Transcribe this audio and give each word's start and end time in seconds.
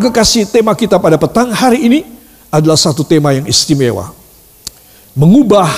Kekasih, 0.00 0.48
tema 0.48 0.72
kita 0.72 0.96
pada 0.96 1.20
petang 1.20 1.52
hari 1.52 1.84
ini 1.84 2.00
adalah 2.48 2.80
satu 2.80 3.04
tema 3.04 3.36
yang 3.36 3.44
istimewa. 3.44 4.16
Mengubah 5.12 5.68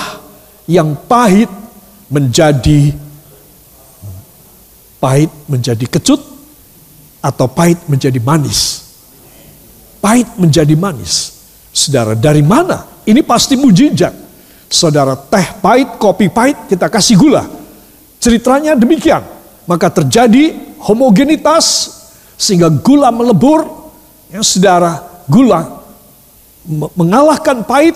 yang 0.71 0.95
pahit 0.95 1.51
menjadi 2.07 2.95
pahit 5.03 5.35
menjadi 5.51 5.83
kecut 5.91 6.23
atau 7.19 7.51
pahit 7.51 7.83
menjadi 7.91 8.23
manis. 8.23 8.87
Pahit 9.99 10.31
menjadi 10.39 10.79
manis. 10.79 11.43
Saudara, 11.75 12.15
dari 12.15 12.47
mana? 12.47 12.87
Ini 13.03 13.27
pasti 13.27 13.59
mujizat. 13.59 14.15
Saudara, 14.71 15.19
teh 15.19 15.59
pahit, 15.59 15.99
kopi 15.99 16.31
pahit, 16.31 16.71
kita 16.71 16.87
kasih 16.87 17.19
gula. 17.19 17.43
Ceritanya 18.23 18.79
demikian. 18.79 19.27
Maka 19.67 19.91
terjadi 19.91 20.55
homogenitas 20.79 21.99
sehingga 22.39 22.71
gula 22.71 23.11
melebur 23.11 23.82
Ya, 24.33 24.41
saudara, 24.41 25.05
gula 25.29 25.85
mengalahkan 26.97 27.61
pahit, 27.69 27.93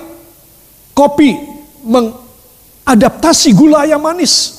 kopi 0.93 1.33
mengadaptasi 1.81 3.57
gula 3.57 3.89
yang 3.89 4.05
manis. 4.05 4.53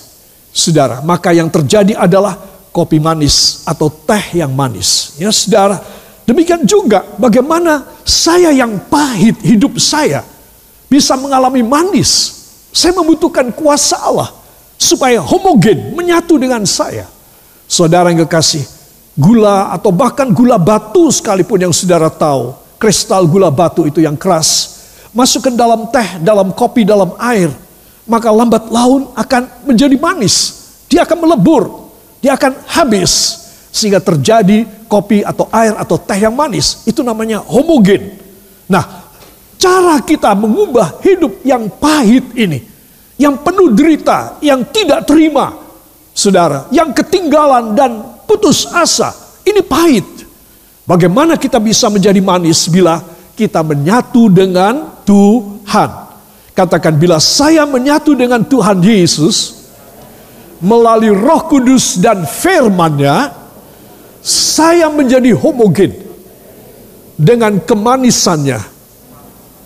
Saudara, 0.50 1.06
maka 1.06 1.30
yang 1.38 1.54
terjadi 1.54 1.94
adalah 1.94 2.34
kopi 2.74 2.98
manis 2.98 3.62
atau 3.62 3.94
teh 3.94 4.42
yang 4.42 4.50
manis. 4.58 5.14
Ya, 5.22 5.30
saudara, 5.30 5.78
demikian 6.26 6.66
juga 6.66 7.06
bagaimana 7.22 7.86
saya 8.02 8.50
yang 8.50 8.90
pahit 8.90 9.38
hidup 9.46 9.78
saya 9.78 10.26
bisa 10.90 11.14
mengalami 11.14 11.62
manis. 11.62 12.42
Saya 12.74 12.98
membutuhkan 12.98 13.54
kuasa 13.54 14.02
Allah 14.02 14.34
supaya 14.82 15.22
homogen 15.22 15.94
menyatu 15.94 16.42
dengan 16.42 16.66
saya. 16.66 17.06
Saudara 17.70 18.10
yang 18.10 18.26
kekasih, 18.26 18.66
gula 19.18 19.74
atau 19.74 19.90
bahkan 19.90 20.30
gula 20.30 20.62
batu 20.62 21.10
sekalipun 21.10 21.58
yang 21.58 21.74
saudara 21.74 22.08
tahu. 22.08 22.54
Kristal 22.78 23.26
gula 23.26 23.50
batu 23.50 23.90
itu 23.90 24.06
yang 24.06 24.14
keras. 24.14 24.78
Masuk 25.10 25.50
ke 25.50 25.52
dalam 25.58 25.90
teh, 25.90 26.22
dalam 26.22 26.54
kopi, 26.54 26.86
dalam 26.86 27.18
air. 27.18 27.50
Maka 28.06 28.30
lambat 28.30 28.70
laun 28.70 29.10
akan 29.18 29.66
menjadi 29.66 29.98
manis. 29.98 30.54
Dia 30.86 31.04
akan 31.04 31.26
melebur. 31.26 31.90
Dia 32.22 32.38
akan 32.38 32.54
habis. 32.70 33.44
Sehingga 33.74 33.98
terjadi 33.98 34.64
kopi 34.86 35.26
atau 35.26 35.50
air 35.50 35.74
atau 35.74 35.98
teh 35.98 36.22
yang 36.22 36.38
manis. 36.38 36.86
Itu 36.86 37.02
namanya 37.02 37.42
homogen. 37.42 38.14
Nah, 38.70 39.10
cara 39.58 39.98
kita 40.06 40.38
mengubah 40.38 41.02
hidup 41.02 41.42
yang 41.42 41.66
pahit 41.82 42.38
ini. 42.38 42.62
Yang 43.18 43.42
penuh 43.42 43.74
derita, 43.74 44.38
yang 44.46 44.62
tidak 44.70 45.10
terima. 45.10 45.66
Saudara, 46.14 46.70
yang 46.70 46.94
ketinggalan 46.94 47.74
dan 47.74 48.17
putus 48.28 48.68
asa. 48.70 49.16
Ini 49.48 49.64
pahit. 49.64 50.06
Bagaimana 50.84 51.40
kita 51.40 51.60
bisa 51.60 51.88
menjadi 51.88 52.20
manis 52.20 52.68
bila 52.68 53.00
kita 53.36 53.64
menyatu 53.64 54.28
dengan 54.28 55.04
Tuhan? 55.08 55.90
Katakan 56.52 57.00
bila 57.00 57.20
saya 57.24 57.64
menyatu 57.64 58.12
dengan 58.12 58.44
Tuhan 58.44 58.84
Yesus 58.84 59.68
melalui 60.60 61.14
Roh 61.14 61.48
Kudus 61.48 62.02
dan 62.02 62.26
firman-Nya, 62.26 63.30
saya 64.24 64.90
menjadi 64.90 65.38
homogen 65.38 65.94
dengan 67.14 67.62
kemanisannya. 67.62 68.58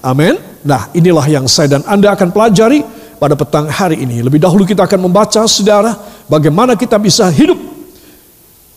Amin. 0.04 0.36
Nah, 0.62 0.92
inilah 0.94 1.26
yang 1.26 1.46
saya 1.46 1.80
dan 1.80 1.84
Anda 1.88 2.14
akan 2.14 2.30
pelajari 2.30 2.84
pada 3.22 3.38
petang 3.38 3.70
hari 3.70 4.02
ini. 4.02 4.26
Lebih 4.26 4.42
dahulu 4.42 4.66
kita 4.66 4.90
akan 4.90 5.06
membaca 5.06 5.46
saudara 5.46 5.94
bagaimana 6.26 6.74
kita 6.74 6.98
bisa 6.98 7.30
hidup 7.30 7.71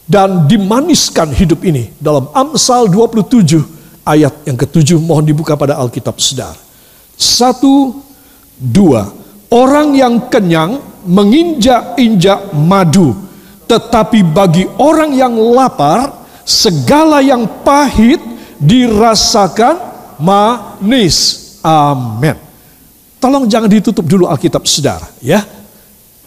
dan 0.05 0.45
dimaniskan 0.45 1.33
hidup 1.33 1.65
ini 1.65 1.89
dalam 1.97 2.29
Amsal 2.37 2.93
27 2.93 4.05
ayat 4.05 4.45
yang 4.45 4.57
ketujuh 4.61 5.01
mohon 5.01 5.25
dibuka 5.25 5.57
pada 5.57 5.81
Alkitab 5.81 6.21
Saudara. 6.21 6.61
Satu, 7.17 8.05
dua. 8.61 9.09
Orang 9.49 9.97
yang 9.97 10.29
kenyang 10.29 10.83
menginjak-injak 11.07 12.53
madu, 12.53 13.15
tetapi 13.65 14.21
bagi 14.27 14.67
orang 14.77 15.15
yang 15.15 15.33
lapar, 15.37 16.11
segala 16.45 17.23
yang 17.25 17.47
pahit 17.63 18.21
dirasakan 18.61 19.79
manis. 20.21 21.41
Amin. 21.65 22.37
Tolong 23.17 23.49
jangan 23.49 23.71
ditutup 23.73 24.05
dulu 24.05 24.29
Alkitab 24.29 24.69
Saudara, 24.69 25.09
ya. 25.25 25.41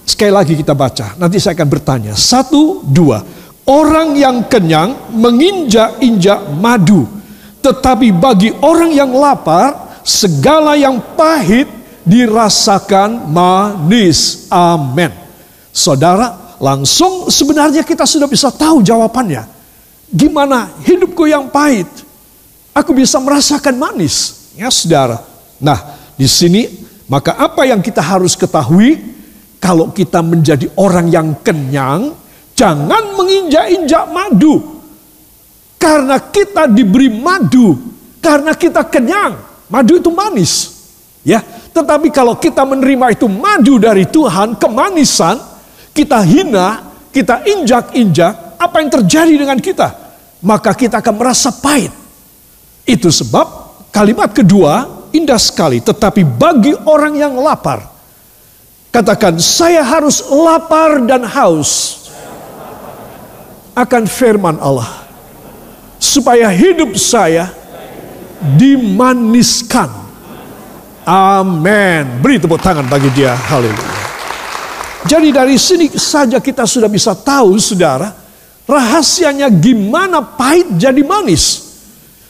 Sekali 0.07 0.31
lagi 0.31 0.55
kita 0.55 0.71
baca, 0.71 1.19
nanti 1.19 1.37
saya 1.37 1.53
akan 1.53 1.67
bertanya. 1.67 2.13
Satu, 2.15 2.79
dua. 2.81 3.36
Orang 3.67 4.15
yang 4.15 4.47
kenyang 4.47 5.11
menginjak-injak 5.11 6.55
madu, 6.55 7.03
tetapi 7.59 8.15
bagi 8.15 8.55
orang 8.63 8.95
yang 8.95 9.11
lapar, 9.11 9.99
segala 10.07 10.79
yang 10.79 11.03
pahit 11.19 11.67
dirasakan 12.07 13.27
manis. 13.27 14.47
Amin. 14.47 15.11
Saudara, 15.75 16.55
langsung 16.63 17.27
sebenarnya 17.27 17.83
kita 17.83 18.07
sudah 18.07 18.31
bisa 18.31 18.47
tahu 18.55 18.79
jawabannya. 18.79 19.43
Gimana 20.07 20.71
hidupku 20.87 21.27
yang 21.27 21.51
pahit? 21.51 21.91
Aku 22.71 22.95
bisa 22.95 23.19
merasakan 23.19 23.75
manis. 23.75 24.47
Ya, 24.55 24.71
saudara. 24.71 25.19
Nah, 25.59 25.99
di 26.15 26.25
sini 26.25 26.87
maka 27.11 27.35
apa 27.35 27.67
yang 27.67 27.83
kita 27.83 27.99
harus 27.99 28.35
ketahui 28.39 28.99
kalau 29.59 29.91
kita 29.91 30.23
menjadi 30.23 30.71
orang 30.79 31.07
yang 31.11 31.35
kenyang, 31.43 32.15
Jangan 32.57 33.13
menginjak-injak 33.13 34.09
madu. 34.09 34.81
Karena 35.77 36.17
kita 36.17 36.65
diberi 36.65 37.05
madu, 37.05 37.77
karena 38.17 38.57
kita 38.57 38.81
kenyang. 38.81 39.37
Madu 39.69 40.01
itu 40.01 40.09
manis. 40.09 40.73
Ya, 41.21 41.45
tetapi 41.45 42.09
kalau 42.09 42.33
kita 42.33 42.65
menerima 42.65 43.13
itu 43.13 43.29
madu 43.29 43.77
dari 43.77 44.09
Tuhan, 44.09 44.57
kemanisan, 44.57 45.37
kita 45.93 46.17
hina, 46.25 46.81
kita 47.13 47.45
injak-injak, 47.45 48.57
apa 48.57 48.75
yang 48.81 48.89
terjadi 48.89 49.33
dengan 49.37 49.61
kita? 49.61 49.93
Maka 50.41 50.73
kita 50.73 50.97
akan 50.97 51.13
merasa 51.13 51.53
pahit. 51.53 51.93
Itu 52.89 53.13
sebab 53.13 53.45
kalimat 53.93 54.33
kedua 54.33 55.05
indah 55.13 55.37
sekali, 55.37 55.77
tetapi 55.77 56.25
bagi 56.25 56.73
orang 56.89 57.13
yang 57.21 57.37
lapar, 57.37 57.85
katakan 58.89 59.37
saya 59.37 59.85
harus 59.85 60.25
lapar 60.31 61.03
dan 61.05 61.21
haus 61.27 62.06
akan 63.77 64.03
firman 64.09 64.57
Allah. 64.57 65.05
Supaya 66.01 66.49
hidup 66.49 66.97
saya 66.97 67.53
dimaniskan. 68.57 69.89
Amin. 71.05 72.19
Beri 72.19 72.41
tepuk 72.41 72.57
tangan 72.57 72.89
bagi 72.89 73.13
dia. 73.13 73.37
Haleluya. 73.37 73.95
Jadi 75.07 75.29
dari 75.31 75.55
sini 75.55 75.87
saja 75.93 76.41
kita 76.41 76.65
sudah 76.65 76.89
bisa 76.89 77.13
tahu 77.13 77.55
saudara. 77.61 78.11
Rahasianya 78.67 79.47
gimana 79.47 80.19
pahit 80.19 80.75
jadi 80.75 80.99
manis. 81.05 81.63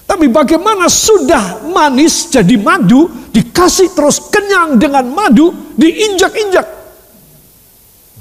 Tapi 0.06 0.30
bagaimana 0.30 0.86
sudah 0.86 1.66
manis 1.74 2.30
jadi 2.30 2.56
madu. 2.60 3.10
Dikasih 3.34 3.98
terus 3.98 4.22
kenyang 4.30 4.78
dengan 4.78 5.10
madu. 5.10 5.50
Diinjak-injak. 5.74 6.68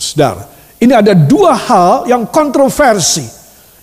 Saudara. 0.00 0.56
Ini 0.76 0.93
ada 0.93 1.17
dua 1.17 1.56
hal 1.56 2.05
yang 2.05 2.28
kontroversi, 2.28 3.25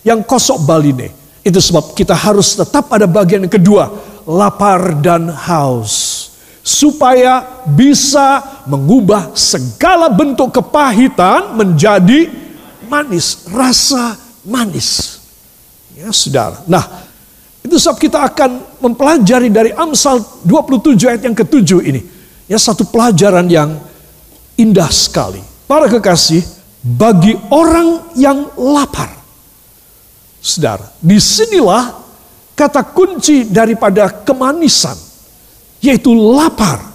yang 0.06 0.22
kosok 0.22 0.62
baline. 0.62 1.10
Itu 1.42 1.58
sebab 1.58 1.92
kita 1.92 2.14
harus 2.14 2.54
tetap 2.54 2.88
ada 2.94 3.04
bagian 3.10 3.50
kedua, 3.50 3.90
lapar 4.24 4.96
dan 5.02 5.28
haus. 5.28 6.22
Supaya 6.64 7.60
bisa 7.68 8.40
mengubah 8.64 9.36
segala 9.36 10.08
bentuk 10.08 10.48
kepahitan 10.54 11.52
menjadi 11.52 12.32
manis, 12.88 13.44
rasa 13.52 14.16
manis. 14.46 15.20
Ya 15.92 16.08
saudara. 16.08 16.64
Nah, 16.64 17.04
itu 17.60 17.76
sebab 17.76 17.96
kita 18.00 18.18
akan 18.24 18.80
mempelajari 18.80 19.52
dari 19.52 19.76
Amsal 19.76 20.24
27 20.46 21.10
ayat 21.10 21.22
yang 21.26 21.36
ketujuh 21.36 21.80
ini. 21.84 22.00
Ya 22.48 22.56
satu 22.56 22.88
pelajaran 22.88 23.44
yang 23.50 23.76
indah 24.56 24.88
sekali. 24.88 25.40
Para 25.68 25.88
kekasih, 25.88 26.53
bagi 26.84 27.32
orang 27.48 28.12
yang 28.12 28.52
lapar. 28.60 29.08
Saudara, 30.44 30.92
di 31.00 31.16
sinilah 31.16 31.96
kata 32.52 32.84
kunci 32.92 33.48
daripada 33.48 34.12
kemanisan, 34.12 34.92
yaitu 35.80 36.12
lapar. 36.12 36.92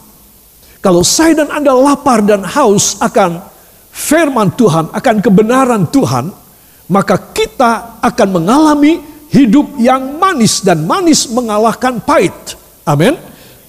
Kalau 0.79 1.01
saya 1.01 1.43
dan 1.43 1.49
Anda 1.49 1.73
lapar 1.73 2.21
dan 2.21 2.45
haus 2.45 3.01
akan 3.01 3.41
firman 3.89 4.53
Tuhan, 4.53 4.93
akan 4.93 5.15
kebenaran 5.25 5.89
Tuhan, 5.89 6.29
maka 6.93 7.17
kita 7.33 7.97
akan 7.99 8.29
mengalami 8.29 9.01
hidup 9.33 9.73
yang 9.81 10.21
manis 10.21 10.61
dan 10.61 10.85
manis 10.85 11.25
mengalahkan 11.33 11.97
pahit. 11.97 12.53
Amin. 12.85 13.17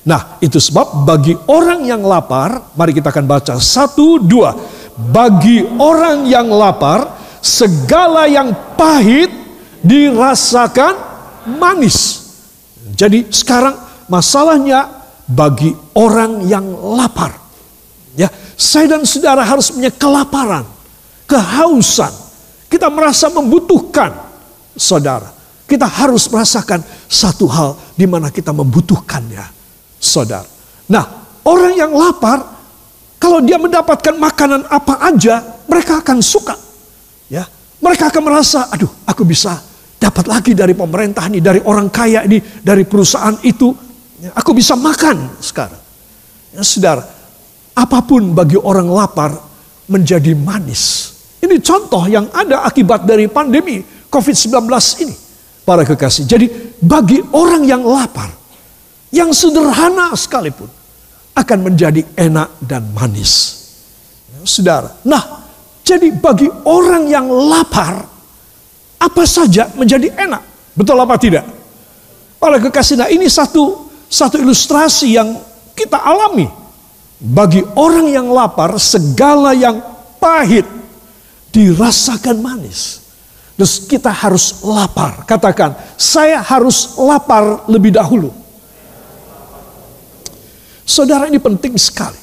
Nah, 0.05 0.41
itu 0.41 0.57
sebab 0.57 1.05
bagi 1.05 1.37
orang 1.49 1.85
yang 1.85 2.01
lapar, 2.05 2.73
mari 2.77 2.93
kita 2.97 3.13
akan 3.13 3.25
baca 3.29 3.55
satu 3.61 4.17
dua 4.21 4.57
bagi 5.09 5.65
orang 5.81 6.29
yang 6.29 6.53
lapar, 6.53 7.17
segala 7.41 8.29
yang 8.29 8.53
pahit 8.77 9.33
dirasakan 9.81 10.93
manis. 11.57 12.29
Jadi 12.93 13.33
sekarang 13.33 13.81
masalahnya 14.13 15.01
bagi 15.25 15.73
orang 15.97 16.45
yang 16.45 16.67
lapar. 16.99 17.33
Ya, 18.19 18.29
saya 18.59 18.99
dan 18.99 19.07
saudara 19.07 19.47
harus 19.47 19.73
punya 19.73 19.89
kelaparan, 19.89 20.67
kehausan. 21.25 22.11
Kita 22.69 22.91
merasa 22.91 23.31
membutuhkan 23.33 24.13
saudara. 24.75 25.31
Kita 25.71 25.87
harus 25.87 26.27
merasakan 26.27 26.83
satu 27.07 27.47
hal 27.47 27.79
di 27.95 28.03
mana 28.03 28.35
kita 28.35 28.51
membutuhkannya, 28.51 29.47
saudara. 30.03 30.47
Nah, 30.91 31.07
orang 31.47 31.79
yang 31.79 31.95
lapar, 31.95 32.60
kalau 33.21 33.45
dia 33.45 33.61
mendapatkan 33.61 34.17
makanan 34.17 34.65
apa 34.73 34.97
aja, 35.05 35.45
mereka 35.69 36.01
akan 36.01 36.25
suka. 36.25 36.57
Ya, 37.29 37.45
mereka 37.85 38.09
akan 38.09 38.23
merasa, 38.25 38.73
aduh, 38.73 38.89
aku 39.05 39.29
bisa 39.29 39.61
dapat 40.01 40.25
lagi 40.25 40.57
dari 40.57 40.73
pemerintah 40.73 41.29
ini, 41.29 41.45
dari 41.45 41.61
orang 41.61 41.93
kaya 41.93 42.25
ini, 42.25 42.41
dari 42.65 42.89
perusahaan 42.89 43.37
itu. 43.45 43.77
Ya, 44.25 44.33
aku 44.33 44.57
bisa 44.57 44.73
makan 44.73 45.37
sekarang. 45.37 45.79
Ya, 46.57 46.65
saudara, 46.65 47.05
apa 47.77 48.01
pun 48.01 48.33
bagi 48.33 48.57
orang 48.57 48.89
lapar 48.89 49.37
menjadi 49.85 50.33
manis. 50.33 51.13
Ini 51.45 51.61
contoh 51.61 52.09
yang 52.09 52.25
ada 52.33 52.65
akibat 52.65 53.05
dari 53.05 53.29
pandemi 53.29 53.85
COVID-19 54.09 54.65
ini 55.05 55.15
para 55.69 55.85
kekasih. 55.85 56.25
Jadi 56.25 56.47
bagi 56.81 57.21
orang 57.37 57.69
yang 57.69 57.85
lapar, 57.85 58.33
yang 59.13 59.29
sederhana 59.37 60.17
sekalipun, 60.17 60.80
akan 61.35 61.59
menjadi 61.73 62.03
enak 62.17 62.61
dan 62.65 62.87
manis. 62.95 63.63
Ya, 64.31 64.43
saudara, 64.45 64.95
nah 65.07 65.47
jadi 65.87 66.15
bagi 66.15 66.47
orang 66.67 67.11
yang 67.11 67.27
lapar, 67.27 68.07
apa 69.01 69.23
saja 69.27 69.67
menjadi 69.75 70.13
enak. 70.15 70.43
Betul 70.77 71.01
apa 71.03 71.19
tidak? 71.19 71.43
Para 72.39 72.57
kekasih, 72.63 72.97
nah 73.01 73.09
ini 73.11 73.27
satu 73.27 73.91
satu 74.11 74.39
ilustrasi 74.43 75.15
yang 75.19 75.39
kita 75.75 75.99
alami. 75.99 76.51
Bagi 77.21 77.61
orang 77.77 78.09
yang 78.09 78.33
lapar, 78.33 78.75
segala 78.81 79.53
yang 79.53 79.79
pahit 80.17 80.65
dirasakan 81.53 82.41
manis. 82.41 83.01
Terus 83.61 83.85
kita 83.85 84.09
harus 84.09 84.65
lapar. 84.65 85.29
Katakan, 85.29 85.77
saya 86.01 86.41
harus 86.41 86.97
lapar 86.97 87.69
lebih 87.69 87.93
dahulu. 87.93 88.33
Saudara 90.91 91.31
ini 91.31 91.39
penting 91.39 91.79
sekali. 91.79 92.19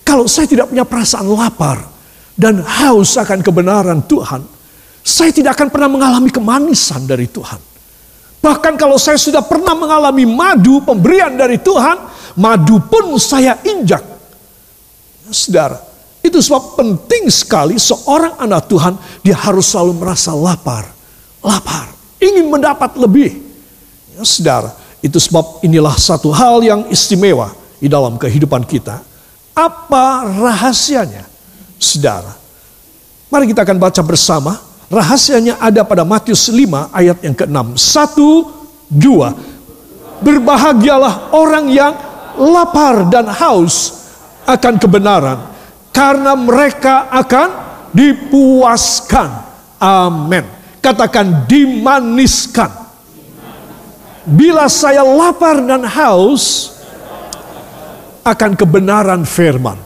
Kalau 0.00 0.24
saya 0.24 0.48
tidak 0.48 0.72
punya 0.72 0.88
perasaan 0.88 1.28
lapar 1.28 1.84
dan 2.32 2.64
haus 2.64 3.20
akan 3.20 3.44
kebenaran 3.44 4.00
Tuhan, 4.08 4.40
saya 5.04 5.28
tidak 5.28 5.60
akan 5.60 5.68
pernah 5.68 5.92
mengalami 5.92 6.32
kemanisan 6.32 7.04
dari 7.04 7.28
Tuhan. 7.28 7.60
Bahkan 8.40 8.80
kalau 8.80 8.96
saya 8.96 9.20
sudah 9.20 9.44
pernah 9.44 9.76
mengalami 9.76 10.24
madu 10.24 10.80
pemberian 10.80 11.36
dari 11.36 11.60
Tuhan, 11.60 12.08
madu 12.40 12.80
pun 12.80 13.12
saya 13.20 13.60
injak. 13.60 14.00
Saudara, 15.28 15.76
itu 16.24 16.40
sebab 16.40 16.80
penting 16.80 17.28
sekali 17.28 17.76
seorang 17.76 18.40
anak 18.40 18.72
Tuhan 18.72 18.96
dia 19.20 19.36
harus 19.36 19.68
selalu 19.68 20.00
merasa 20.00 20.32
lapar. 20.32 20.88
Lapar, 21.44 21.92
ingin 22.16 22.48
mendapat 22.48 22.96
lebih. 22.96 23.36
Ya, 24.16 24.24
saudara, 24.24 24.72
itu 25.04 25.20
sebab 25.20 25.60
inilah 25.60 25.92
satu 26.00 26.32
hal 26.32 26.64
yang 26.64 26.88
istimewa 26.88 27.67
di 27.78 27.86
dalam 27.86 28.18
kehidupan 28.18 28.66
kita. 28.66 29.02
Apa 29.54 30.26
rahasianya? 30.26 31.26
Saudara, 31.78 32.34
mari 33.30 33.50
kita 33.50 33.62
akan 33.62 33.78
baca 33.78 34.02
bersama. 34.02 34.52
Rahasianya 34.88 35.60
ada 35.60 35.84
pada 35.84 36.02
Matius 36.02 36.48
5 36.48 36.90
ayat 36.94 37.18
yang 37.20 37.36
ke-6. 37.36 37.76
Satu, 37.76 38.30
dua. 38.88 39.36
Berbahagialah 40.18 41.30
orang 41.36 41.68
yang 41.70 41.92
lapar 42.38 43.06
dan 43.06 43.28
haus 43.28 44.08
akan 44.48 44.74
kebenaran 44.80 45.38
karena 45.92 46.32
mereka 46.38 47.10
akan 47.12 47.48
dipuaskan. 47.92 49.28
Amin. 49.78 50.46
Katakan 50.78 51.44
dimaniskan. 51.44 52.70
Bila 54.28 54.68
saya 54.72 55.04
lapar 55.04 55.60
dan 55.64 55.84
haus 55.84 56.77
akan 58.24 58.56
kebenaran 58.58 59.22
firman. 59.22 59.78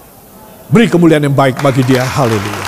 Beri 0.73 0.89
kemuliaan 0.89 1.29
yang 1.29 1.37
baik 1.37 1.61
bagi 1.61 1.85
dia. 1.85 2.05
Haleluya. 2.05 2.67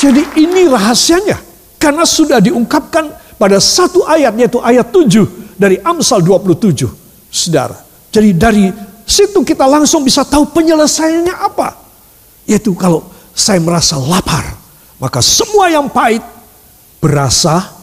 Jadi 0.00 0.22
ini 0.40 0.66
rahasianya. 0.66 1.38
Karena 1.80 2.04
sudah 2.04 2.42
diungkapkan 2.44 3.36
pada 3.40 3.56
satu 3.56 4.04
ayat 4.04 4.36
yaitu 4.36 4.60
ayat 4.60 4.92
7 4.92 5.56
dari 5.56 5.80
Amsal 5.80 6.20
27. 6.20 6.86
Saudara. 7.30 7.78
Jadi 8.10 8.30
dari 8.36 8.64
Situ 9.10 9.42
kita 9.42 9.66
langsung 9.66 10.06
bisa 10.06 10.22
tahu 10.22 10.46
penyelesaiannya 10.54 11.34
apa. 11.34 11.74
Yaitu 12.46 12.78
kalau 12.78 13.02
saya 13.34 13.58
merasa 13.58 13.98
lapar, 13.98 14.54
maka 15.02 15.18
semua 15.18 15.66
yang 15.66 15.90
pahit 15.90 16.22
berasa 17.02 17.74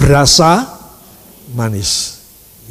berasa 0.00 0.64
manis. 1.52 2.16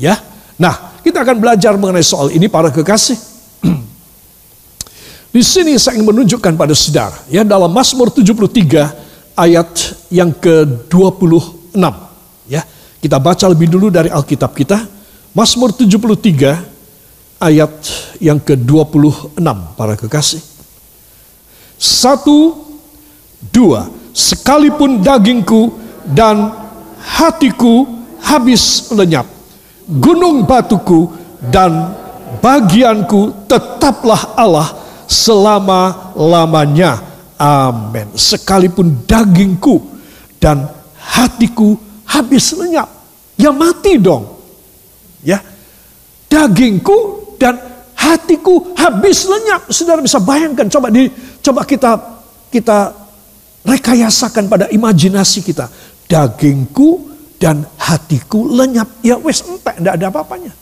Ya. 0.01 0.17
Nah, 0.57 0.88
kita 1.01 1.23
akan 1.23 1.37
belajar 1.39 1.75
mengenai 1.79 2.05
soal 2.05 2.31
ini 2.33 2.47
para 2.51 2.69
kekasih. 2.73 3.17
Di 5.35 5.41
sini 5.45 5.77
saya 5.77 5.99
ingin 5.99 6.09
menunjukkan 6.09 6.53
pada 6.57 6.73
saudara 6.73 7.17
ya 7.29 7.45
dalam 7.45 7.69
Mazmur 7.69 8.09
73 8.09 9.35
ayat 9.39 9.71
yang 10.11 10.35
ke-26 10.35 11.79
ya. 12.49 12.61
Kita 12.99 13.15
baca 13.15 13.45
lebih 13.47 13.71
dulu 13.71 13.87
dari 13.87 14.11
Alkitab 14.11 14.51
kita. 14.51 14.83
Mazmur 15.31 15.71
73 15.71 17.39
ayat 17.39 17.73
yang 18.19 18.43
ke-26 18.43 19.39
para 19.79 19.95
kekasih. 19.95 20.43
Satu, 21.79 22.59
dua, 23.39 23.87
sekalipun 24.11 24.99
dagingku 24.99 25.79
dan 26.11 26.51
hatiku 26.99 27.87
habis 28.19 28.91
lenyap, 28.91 29.23
gunung 29.89 30.45
batuku 30.45 31.09
dan 31.49 31.97
bagianku 32.37 33.49
tetaplah 33.49 34.37
Allah 34.37 34.69
selama-lamanya. 35.09 37.01
Amin. 37.39 38.13
Sekalipun 38.13 39.09
dagingku 39.09 39.81
dan 40.37 40.69
hatiku 41.01 41.73
habis 42.05 42.53
lenyap, 42.53 42.85
ya 43.39 43.49
mati 43.49 43.97
dong. 43.97 44.37
Ya, 45.25 45.41
dagingku 46.29 47.33
dan 47.41 47.57
hatiku 47.97 48.77
habis 48.77 49.25
lenyap. 49.25 49.67
Saudara 49.73 50.03
bisa 50.03 50.21
bayangkan, 50.21 50.69
coba 50.69 50.87
di 50.93 51.09
coba 51.41 51.65
kita 51.65 51.91
kita 52.53 52.93
rekayasakan 53.63 54.45
pada 54.51 54.65
imajinasi 54.69 55.43
kita. 55.43 55.71
Dagingku 56.09 57.09
dan 57.39 57.63
hatiku 57.79 58.45
lenyap. 58.45 58.99
Ya 59.01 59.15
wes 59.15 59.41
entek, 59.47 59.79
tidak 59.79 59.93
ada 59.95 60.05
apa-apanya. 60.11 60.53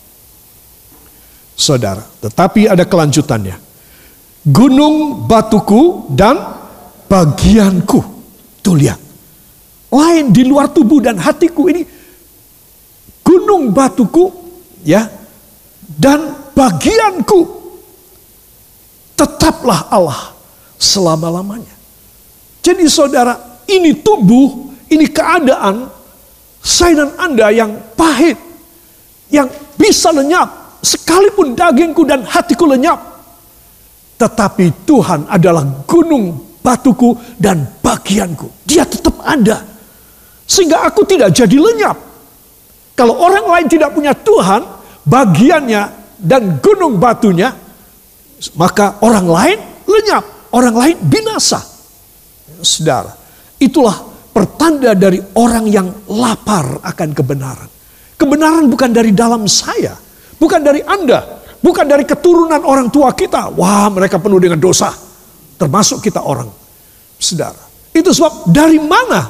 Saudara, 1.58 2.06
tetapi 2.22 2.70
ada 2.70 2.86
kelanjutannya. 2.86 3.58
Gunung 4.46 5.26
batuku 5.26 6.14
dan 6.14 6.38
bagianku. 7.10 8.00
Tuh 8.62 8.76
lihat. 8.78 9.02
Lain 9.90 10.30
di 10.30 10.46
luar 10.46 10.70
tubuh 10.70 11.02
dan 11.02 11.18
hatiku 11.18 11.66
ini. 11.68 11.82
Gunung 13.26 13.74
batuku 13.74 14.30
ya 14.86 15.10
dan 15.84 16.54
bagianku. 16.54 17.58
Tetaplah 19.18 19.90
Allah 19.90 20.38
selama-lamanya. 20.78 21.74
Jadi 22.62 22.86
saudara, 22.86 23.64
ini 23.66 23.98
tubuh, 23.98 24.70
ini 24.94 25.10
keadaan 25.10 25.97
saya 26.68 27.08
dan 27.08 27.16
Anda 27.16 27.48
yang 27.56 27.72
pahit, 27.96 28.36
yang 29.32 29.48
bisa 29.80 30.12
lenyap, 30.12 30.84
sekalipun 30.84 31.56
dagingku 31.56 32.04
dan 32.04 32.28
hatiku 32.28 32.68
lenyap. 32.68 33.00
Tetapi 34.20 34.84
Tuhan 34.84 35.32
adalah 35.32 35.64
gunung 35.88 36.60
batuku 36.60 37.40
dan 37.40 37.64
bagianku. 37.80 38.68
Dia 38.68 38.84
tetap 38.84 39.16
ada. 39.24 39.64
Sehingga 40.44 40.84
aku 40.84 41.08
tidak 41.08 41.32
jadi 41.32 41.56
lenyap. 41.56 41.96
Kalau 42.98 43.16
orang 43.16 43.48
lain 43.48 43.68
tidak 43.72 43.96
punya 43.96 44.12
Tuhan, 44.12 44.68
bagiannya 45.08 45.84
dan 46.20 46.60
gunung 46.60 47.00
batunya, 47.00 47.56
maka 48.60 49.00
orang 49.06 49.28
lain 49.30 49.58
lenyap, 49.88 50.52
orang 50.52 50.76
lain 50.76 50.96
binasa. 51.00 51.62
Saudara, 52.60 53.14
itulah 53.62 54.17
pertanda 54.38 54.94
dari 54.94 55.18
orang 55.42 55.66
yang 55.66 55.90
lapar 56.14 56.78
akan 56.86 57.10
kebenaran. 57.10 57.70
Kebenaran 58.14 58.70
bukan 58.70 58.94
dari 58.94 59.10
dalam 59.10 59.50
saya, 59.50 59.98
bukan 60.38 60.62
dari 60.62 60.86
Anda, 60.86 61.42
bukan 61.58 61.90
dari 61.90 62.06
keturunan 62.06 62.62
orang 62.62 62.94
tua 62.94 63.18
kita. 63.18 63.50
Wah, 63.58 63.90
mereka 63.90 64.22
penuh 64.22 64.38
dengan 64.38 64.62
dosa, 64.62 64.94
termasuk 65.58 66.06
kita 66.06 66.22
orang. 66.22 66.46
Saudara, 67.18 67.66
itu 67.90 68.14
sebab 68.14 68.54
dari 68.54 68.78
mana 68.78 69.26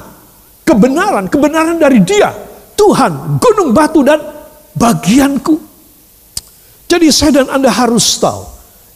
kebenaran, 0.60 1.24
kebenaran 1.32 1.80
dari 1.80 2.04
dia. 2.04 2.28
Tuhan, 2.76 3.40
gunung 3.40 3.72
batu 3.72 4.04
dan 4.04 4.20
bagianku. 4.76 5.56
Jadi 6.84 7.08
saya 7.08 7.42
dan 7.42 7.48
Anda 7.48 7.72
harus 7.72 8.04
tahu, 8.20 8.44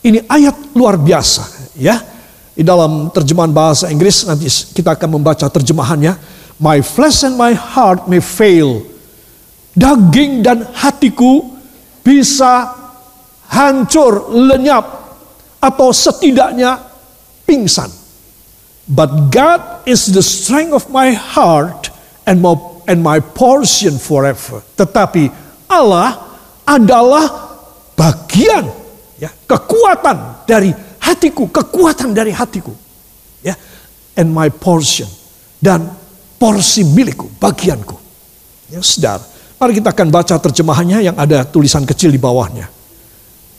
ini 0.04 0.21
ayat 0.28 0.76
luar 0.76 1.00
biasa 1.00 1.73
ya. 1.81 2.12
Di 2.52 2.61
dalam 2.61 3.09
terjemahan 3.09 3.49
bahasa 3.49 3.88
Inggris 3.88 4.28
nanti 4.28 4.44
kita 4.49 4.92
akan 4.92 5.16
membaca 5.16 5.49
terjemahannya. 5.49 6.16
My 6.61 6.85
flesh 6.85 7.25
and 7.25 7.35
my 7.40 7.56
heart 7.56 8.06
may 8.06 8.21
fail. 8.21 8.85
Daging 9.73 10.44
dan 10.44 10.68
hatiku 10.68 11.49
bisa 12.04 12.76
hancur, 13.49 14.28
lenyap 14.28 14.85
atau 15.62 15.88
setidaknya 15.97 16.76
pingsan. 17.49 17.88
But 18.85 19.32
God 19.32 19.88
is 19.88 20.11
the 20.11 20.21
strength 20.21 20.75
of 20.76 20.85
my 20.92 21.14
heart 21.14 21.88
and 22.28 22.42
my, 22.42 22.59
and 22.85 23.00
my 23.00 23.23
portion 23.23 23.97
forever. 23.97 24.61
Tetapi 24.76 25.30
Allah 25.71 26.37
adalah 26.66 27.56
bagian 27.97 28.68
ya 29.16 29.30
kekuatan 29.47 30.44
dari 30.44 30.75
hatiku, 31.12 31.47
kekuatan 31.52 32.16
dari 32.16 32.33
hatiku. 32.33 32.73
Ya, 33.45 33.54
and 34.16 34.33
my 34.33 34.49
portion 34.49 35.07
dan 35.61 35.85
porsi 36.40 36.83
milikku, 36.83 37.28
bagianku. 37.37 37.95
Ya, 38.73 38.81
Saudara, 38.81 39.23
mari 39.61 39.76
kita 39.76 39.92
akan 39.92 40.09
baca 40.09 40.35
terjemahannya 40.40 40.99
yang 41.12 41.16
ada 41.21 41.45
tulisan 41.45 41.85
kecil 41.85 42.09
di 42.09 42.19
bawahnya. 42.19 42.66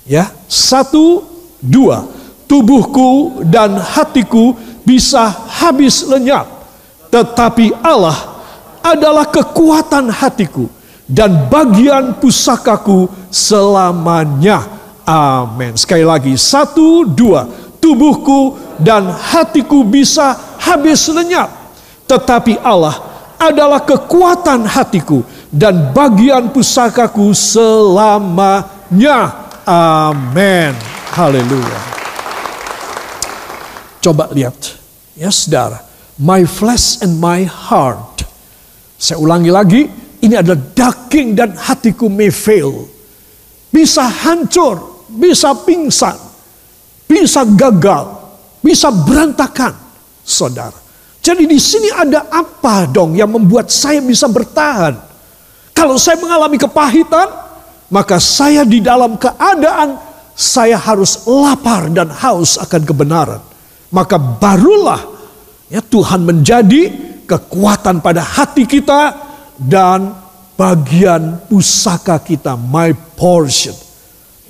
Ya, 0.04 0.28
satu, 0.50 1.24
dua, 1.64 2.04
tubuhku 2.50 3.40
dan 3.48 3.80
hatiku 3.80 4.58
bisa 4.84 5.32
habis 5.48 6.04
lenyap, 6.04 6.50
tetapi 7.08 7.72
Allah 7.80 8.36
adalah 8.84 9.24
kekuatan 9.32 10.12
hatiku 10.12 10.68
dan 11.08 11.48
bagian 11.48 12.20
pusakaku 12.20 13.08
selamanya. 13.32 14.83
Amin. 15.04 15.76
Sekali 15.76 16.08
lagi, 16.08 16.32
satu, 16.40 17.04
dua. 17.04 17.44
Tubuhku 17.84 18.56
dan 18.80 19.12
hatiku 19.12 19.84
bisa 19.84 20.56
habis 20.56 21.04
lenyap. 21.12 21.52
Tetapi 22.08 22.64
Allah 22.64 22.96
adalah 23.36 23.84
kekuatan 23.84 24.64
hatiku 24.64 25.20
dan 25.52 25.92
bagian 25.92 26.48
pusakaku 26.48 27.36
selamanya. 27.36 29.52
Amin. 29.68 30.72
Haleluya. 31.12 31.82
Coba 34.00 34.32
lihat. 34.32 34.80
Ya 35.20 35.28
saudara. 35.28 35.84
My 36.16 36.48
flesh 36.48 37.04
and 37.04 37.20
my 37.20 37.44
heart. 37.44 38.24
Saya 38.96 39.20
ulangi 39.20 39.52
lagi. 39.52 39.84
Ini 40.24 40.40
adalah 40.40 40.72
daging 40.72 41.36
dan 41.36 41.52
hatiku 41.60 42.08
may 42.08 42.32
fail. 42.32 42.88
Bisa 43.68 44.08
hancur 44.08 44.93
bisa 45.14 45.54
pingsan, 45.62 46.18
bisa 47.06 47.46
gagal, 47.46 48.10
bisa 48.60 48.90
berantakan, 48.90 49.74
saudara. 50.26 50.76
Jadi 51.24 51.48
di 51.48 51.56
sini 51.56 51.88
ada 51.88 52.28
apa 52.28 52.84
dong 52.90 53.16
yang 53.16 53.32
membuat 53.32 53.72
saya 53.72 54.04
bisa 54.04 54.28
bertahan? 54.28 55.00
Kalau 55.72 55.96
saya 55.96 56.20
mengalami 56.20 56.60
kepahitan, 56.60 57.32
maka 57.88 58.20
saya 58.20 58.68
di 58.68 58.84
dalam 58.84 59.16
keadaan 59.16 59.96
saya 60.34 60.76
harus 60.76 61.24
lapar 61.30 61.88
dan 61.94 62.12
haus 62.12 62.60
akan 62.60 62.82
kebenaran. 62.84 63.42
Maka 63.94 64.18
barulah 64.18 65.00
ya 65.70 65.80
Tuhan 65.80 66.26
menjadi 66.26 66.90
kekuatan 67.24 68.02
pada 68.02 68.26
hati 68.26 68.66
kita 68.66 69.16
dan 69.56 70.12
bagian 70.58 71.40
pusaka 71.48 72.20
kita, 72.20 72.58
my 72.58 72.92
portion. 73.16 73.74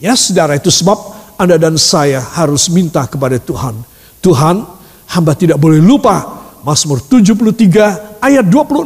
Ya 0.03 0.19
saudara 0.19 0.59
itu 0.59 0.67
sebab 0.67 0.99
Anda 1.39 1.55
dan 1.55 1.79
saya 1.79 2.19
harus 2.19 2.67
minta 2.67 3.07
kepada 3.07 3.39
Tuhan. 3.39 3.79
Tuhan 4.19 4.67
hamba 5.15 5.31
tidak 5.31 5.55
boleh 5.55 5.79
lupa 5.79 6.43
Mazmur 6.59 6.99
73 6.99 8.19
ayat 8.19 8.43
26. 8.51 8.83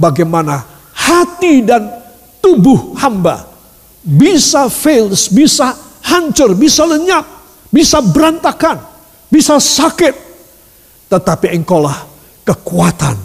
Bagaimana 0.00 0.64
hati 0.96 1.60
dan 1.60 1.84
tubuh 2.40 2.96
hamba 2.96 3.44
bisa 4.00 4.72
fails, 4.72 5.28
bisa 5.28 5.76
hancur, 6.00 6.56
bisa 6.56 6.88
lenyap, 6.88 7.28
bisa 7.68 8.00
berantakan, 8.00 8.80
bisa 9.28 9.60
sakit. 9.60 10.16
Tetapi 11.12 11.52
engkaulah 11.60 12.08
kekuatan 12.40 13.20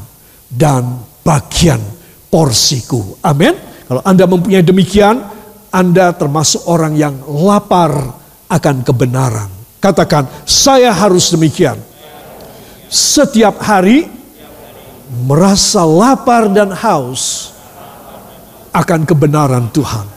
dan 0.52 1.00
bagian 1.24 1.80
porsiku. 2.28 3.16
Amin. 3.24 3.56
Kalau 3.88 4.04
Anda 4.04 4.28
mempunyai 4.28 4.60
demikian, 4.60 5.37
anda 5.71 6.15
termasuk 6.15 6.63
orang 6.67 6.95
yang 6.95 7.15
lapar 7.27 7.91
akan 8.47 8.83
kebenaran. 8.83 9.51
Katakan, 9.77 10.25
saya 10.47 10.91
harus 10.91 11.29
demikian. 11.29 11.77
Setiap 12.88 13.59
hari 13.62 14.07
merasa 15.27 15.83
lapar 15.83 16.47
dan 16.51 16.71
haus 16.71 17.51
akan 18.71 19.07
kebenaran 19.07 19.67
Tuhan. 19.71 20.07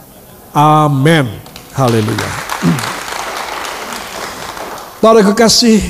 Amin. 0.51 1.27
Haleluya. 1.71 2.31
Para 5.03 5.23
kekasih, 5.23 5.81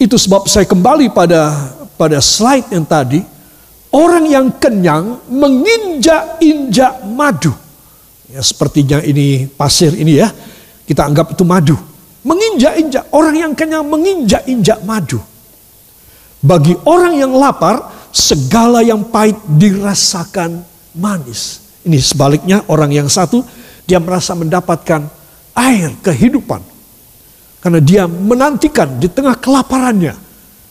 itu 0.00 0.16
sebab 0.18 0.48
saya 0.50 0.66
kembali 0.66 1.12
pada 1.12 1.70
pada 1.94 2.18
slide 2.18 2.74
yang 2.74 2.86
tadi. 2.86 3.22
Orang 3.92 4.24
yang 4.24 4.48
kenyang 4.56 5.20
menginjak-injak 5.28 7.04
madu. 7.12 7.52
Ya, 8.32 8.40
sepertinya 8.40 8.98
ini 9.04 9.44
pasir 9.44 9.92
ini 9.92 10.16
ya. 10.16 10.32
Kita 10.88 11.04
anggap 11.04 11.36
itu 11.36 11.44
madu. 11.44 11.76
Menginjak-injak. 12.24 13.12
Orang 13.12 13.36
yang 13.36 13.52
kenyang 13.52 13.84
menginjak-injak 13.84 14.80
madu. 14.88 15.20
Bagi 16.40 16.72
orang 16.88 17.20
yang 17.20 17.36
lapar, 17.36 18.08
segala 18.08 18.80
yang 18.80 19.04
pahit 19.04 19.36
dirasakan 19.46 20.64
manis. 20.96 21.60
Ini 21.84 22.00
sebaliknya 22.00 22.64
orang 22.72 22.90
yang 22.90 23.08
satu, 23.12 23.44
dia 23.84 24.00
merasa 24.00 24.32
mendapatkan 24.32 25.06
air 25.52 25.92
kehidupan. 26.00 26.64
Karena 27.62 27.78
dia 27.78 28.08
menantikan 28.08 28.98
di 28.98 29.06
tengah 29.06 29.36
kelaparannya, 29.38 30.16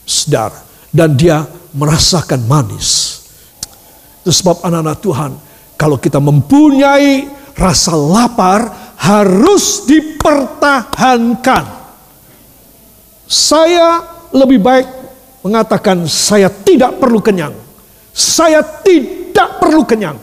saudara. 0.04 0.60
Dan 0.92 1.16
dia 1.16 1.46
merasakan 1.72 2.44
manis. 2.50 3.22
Itu 4.26 4.34
sebab 4.34 4.60
anak-anak 4.66 4.98
Tuhan, 5.00 5.32
kalau 5.80 5.96
kita 5.96 6.20
mempunyai 6.20 7.41
rasa 7.58 7.94
lapar 7.96 8.94
harus 9.02 9.88
dipertahankan. 9.90 11.64
Saya 13.26 14.04
lebih 14.36 14.60
baik 14.60 14.88
mengatakan 15.42 16.06
saya 16.06 16.52
tidak 16.52 17.00
perlu 17.02 17.24
kenyang. 17.24 17.56
Saya 18.12 18.62
tidak 18.62 19.58
perlu 19.58 19.88
kenyang. 19.88 20.20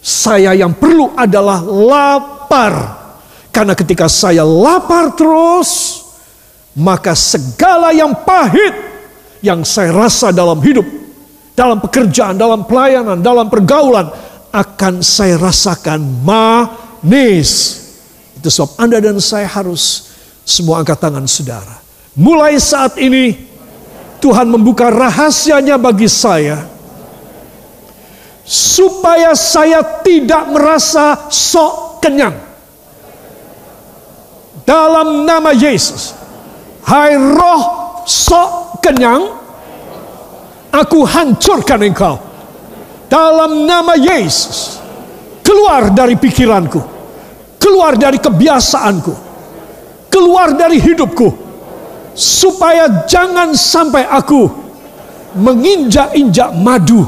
Saya 0.00 0.56
yang 0.56 0.76
perlu 0.76 1.12
adalah 1.16 1.60
lapar. 1.64 2.74
Karena 3.50 3.74
ketika 3.74 4.06
saya 4.06 4.46
lapar 4.46 5.12
terus, 5.16 6.00
maka 6.78 7.18
segala 7.18 7.90
yang 7.90 8.14
pahit 8.22 8.72
yang 9.42 9.66
saya 9.66 9.90
rasa 9.90 10.30
dalam 10.30 10.60
hidup, 10.62 10.86
dalam 11.56 11.82
pekerjaan, 11.82 12.38
dalam 12.38 12.64
pelayanan, 12.64 13.18
dalam 13.20 13.50
pergaulan, 13.50 14.08
akan 14.50 15.02
saya 15.02 15.38
rasakan 15.38 16.02
manis. 16.22 17.78
Itu 18.36 18.50
sebab 18.50 18.78
Anda 18.78 18.98
dan 18.98 19.18
saya 19.22 19.46
harus 19.46 20.10
semua 20.42 20.82
angkat 20.82 20.98
tangan 20.98 21.24
saudara. 21.30 21.78
Mulai 22.18 22.58
saat 22.58 22.98
ini 22.98 23.38
Tuhan 24.18 24.50
membuka 24.50 24.90
rahasianya 24.90 25.78
bagi 25.78 26.10
saya. 26.10 26.66
Supaya 28.50 29.38
saya 29.38 30.02
tidak 30.02 30.50
merasa 30.50 31.30
sok 31.30 32.02
kenyang. 32.02 32.34
Dalam 34.66 35.22
nama 35.22 35.54
Yesus. 35.54 36.18
Hai 36.82 37.14
roh 37.14 37.62
sok 38.06 38.82
kenyang. 38.82 39.38
Aku 40.70 41.02
hancurkan 41.02 41.82
engkau 41.82 42.29
dalam 43.10 43.66
nama 43.66 43.98
Yesus. 43.98 44.78
Keluar 45.42 45.90
dari 45.90 46.14
pikiranku. 46.14 46.78
Keluar 47.58 47.98
dari 47.98 48.22
kebiasaanku. 48.22 49.14
Keluar 50.06 50.54
dari 50.54 50.78
hidupku. 50.78 51.50
Supaya 52.14 53.04
jangan 53.10 53.50
sampai 53.58 54.06
aku 54.06 54.46
menginjak-injak 55.34 56.54
madu 56.54 57.02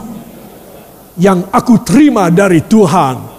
yang 1.14 1.46
aku 1.54 1.78
terima 1.86 2.26
dari 2.34 2.66
Tuhan. 2.66 3.30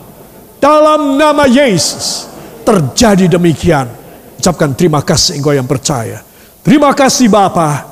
Dalam 0.64 1.20
nama 1.20 1.44
Yesus 1.44 2.32
terjadi 2.64 3.28
demikian. 3.28 3.92
Ucapkan 4.40 4.72
terima 4.72 5.04
kasih 5.04 5.40
engkau 5.40 5.52
yang 5.52 5.68
percaya. 5.68 6.24
Terima 6.64 6.96
kasih 6.96 7.28
Bapa. 7.28 7.84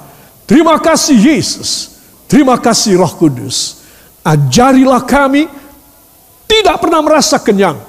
Terima 0.48 0.80
kasih 0.80 1.16
Yesus. 1.20 1.92
Terima 2.32 2.56
kasih 2.56 2.96
Roh 2.96 3.12
Kudus. 3.20 3.81
Ajarilah 4.22 5.01
kami 5.01 5.50
tidak 6.46 6.78
pernah 6.78 7.01
merasa 7.01 7.42
kenyang, 7.42 7.80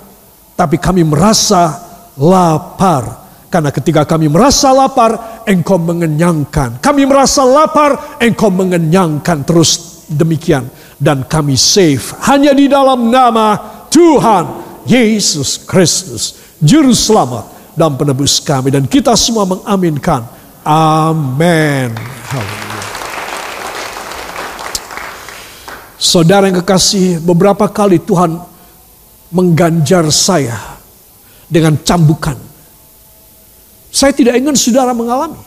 tapi 0.56 0.80
kami 0.80 1.04
merasa 1.04 1.76
lapar. 2.16 3.20
Karena 3.52 3.68
ketika 3.68 4.08
kami 4.08 4.32
merasa 4.32 4.72
lapar, 4.72 5.44
engkau 5.44 5.76
mengenyangkan. 5.76 6.80
Kami 6.80 7.04
merasa 7.04 7.44
lapar, 7.44 8.16
engkau 8.16 8.48
mengenyangkan 8.48 9.44
terus 9.44 10.02
demikian. 10.08 10.72
Dan 10.96 11.28
kami 11.28 11.58
safe 11.58 12.16
hanya 12.24 12.56
di 12.56 12.64
dalam 12.70 13.12
nama 13.12 13.58
Tuhan 13.92 14.44
Yesus 14.88 15.60
Kristus. 15.68 16.32
Juru 16.62 16.96
selamat 16.96 17.76
dan 17.76 17.92
penebus 17.98 18.40
kami. 18.40 18.72
Dan 18.72 18.88
kita 18.88 19.12
semua 19.20 19.44
mengaminkan. 19.44 20.24
Amin. 20.64 21.92
Haleluya. 22.32 22.71
Saudara 26.02 26.50
yang 26.50 26.58
kekasih, 26.58 27.22
beberapa 27.22 27.70
kali 27.70 28.02
Tuhan 28.02 28.34
mengganjar 29.30 30.02
saya 30.10 30.58
dengan 31.46 31.78
cambukan. 31.78 32.34
Saya 33.94 34.10
tidak 34.10 34.34
ingin 34.34 34.58
saudara 34.58 34.90
mengalami. 34.90 35.38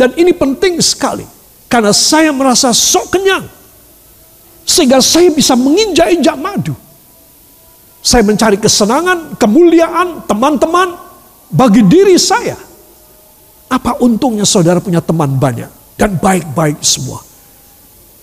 Dan 0.00 0.16
ini 0.16 0.32
penting 0.32 0.80
sekali. 0.80 1.28
Karena 1.68 1.92
saya 1.92 2.32
merasa 2.32 2.72
sok 2.72 3.20
kenyang. 3.20 3.44
Sehingga 4.64 5.04
saya 5.04 5.28
bisa 5.28 5.52
menginjak-injak 5.52 6.40
madu. 6.40 6.72
Saya 8.00 8.24
mencari 8.24 8.56
kesenangan, 8.56 9.36
kemuliaan, 9.36 10.24
teman-teman 10.24 10.96
bagi 11.52 11.84
diri 11.84 12.16
saya. 12.16 12.56
Apa 13.68 14.00
untungnya 14.00 14.48
saudara 14.48 14.80
punya 14.80 15.04
teman 15.04 15.36
banyak 15.36 15.68
dan 16.00 16.16
baik-baik 16.16 16.80
semua. 16.80 17.25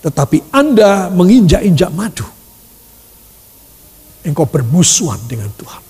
Tetapi 0.03 0.51
Anda 0.51 1.07
menginjak-injak 1.07 1.91
madu. 1.95 2.27
Engkau 4.27 4.43
bermusuhan 4.43 5.19
dengan 5.31 5.47
Tuhan. 5.55 5.81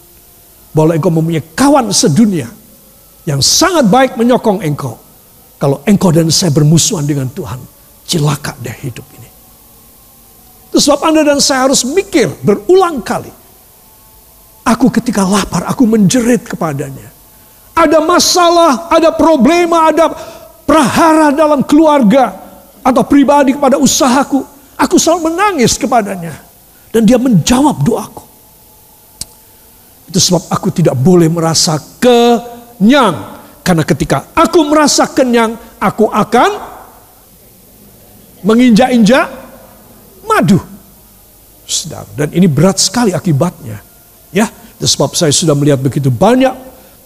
Bahwa 0.73 0.93
engkau 0.93 1.09
mempunyai 1.09 1.41
kawan 1.57 1.89
sedunia 1.89 2.49
yang 3.25 3.41
sangat 3.41 3.89
baik 3.89 4.11
menyokong 4.13 4.61
engkau. 4.61 5.01
Kalau 5.57 5.81
engkau 5.89 6.13
dan 6.13 6.29
saya 6.29 6.53
bermusuhan 6.53 7.05
dengan 7.09 7.25
Tuhan, 7.33 7.57
celaka 8.05 8.53
deh 8.61 8.73
hidup 8.85 9.05
ini. 9.17 9.29
Itu 10.69 10.77
sebab 10.77 11.09
Anda 11.09 11.21
dan 11.25 11.41
saya 11.41 11.69
harus 11.69 11.81
mikir 11.85 12.29
berulang 12.45 13.01
kali. 13.01 13.33
Aku 14.65 14.93
ketika 14.93 15.25
lapar, 15.25 15.65
aku 15.65 15.89
menjerit 15.89 16.45
kepadanya. 16.45 17.09
Ada 17.73 18.01
masalah, 18.01 18.89
ada 18.93 19.09
problema, 19.13 19.89
ada 19.89 20.13
prahara 20.65 21.33
dalam 21.33 21.65
keluarga 21.65 22.42
atau 22.83 23.03
pribadi 23.07 23.55
kepada 23.55 23.79
usahaku, 23.79 24.43
aku 24.75 24.95
selalu 24.99 25.31
menangis 25.31 25.79
kepadanya. 25.79 26.35
Dan 26.93 27.09
dia 27.09 27.17
menjawab 27.17 27.81
doaku. 27.81 28.21
Itu 30.11 30.19
sebab 30.21 30.45
aku 30.51 30.69
tidak 30.69 30.93
boleh 30.93 31.25
merasa 31.25 31.79
kenyang. 31.97 33.41
Karena 33.65 33.81
ketika 33.81 34.29
aku 34.35 34.61
merasa 34.67 35.09
kenyang, 35.09 35.57
aku 35.81 36.05
akan 36.11 36.51
menginjak-injak 38.45 39.25
madu. 40.27 40.59
Sedang. 41.65 42.05
Dan 42.13 42.29
ini 42.35 42.45
berat 42.45 42.77
sekali 42.77 43.15
akibatnya. 43.15 43.79
Ya, 44.29 44.51
itu 44.77 44.85
sebab 44.85 45.15
saya 45.17 45.31
sudah 45.31 45.55
melihat 45.57 45.81
begitu 45.81 46.11
banyak 46.13 46.53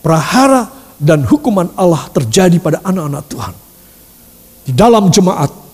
prahara 0.01 0.67
dan 0.97 1.23
hukuman 1.23 1.69
Allah 1.77 2.09
terjadi 2.09 2.57
pada 2.57 2.81
anak-anak 2.81 3.23
Tuhan. 3.29 3.55
Di 4.67 4.73
dalam 4.75 5.07
jemaat 5.13 5.66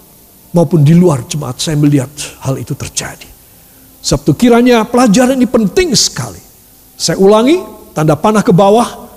maupun 0.53 0.85
di 0.85 0.93
luar 0.93 1.25
jemaat 1.25 1.59
saya 1.59 1.75
melihat 1.75 2.09
hal 2.45 2.55
itu 2.61 2.77
terjadi. 2.77 3.27
Sabtu 3.99 4.37
kiranya 4.37 4.85
pelajaran 4.85 5.35
ini 5.35 5.49
penting 5.49 5.91
sekali. 5.97 6.39
Saya 6.93 7.17
ulangi, 7.17 7.59
tanda 7.91 8.13
panah 8.13 8.45
ke 8.45 8.53
bawah. 8.53 9.09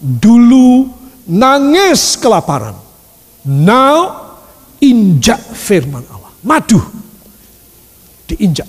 Dulu 0.00 0.88
nangis 1.28 2.16
kelaparan. 2.16 2.74
Now 3.44 4.30
injak 4.80 5.38
firman 5.54 6.02
Allah. 6.08 6.32
Madu. 6.42 6.80
Diinjak. 8.30 8.68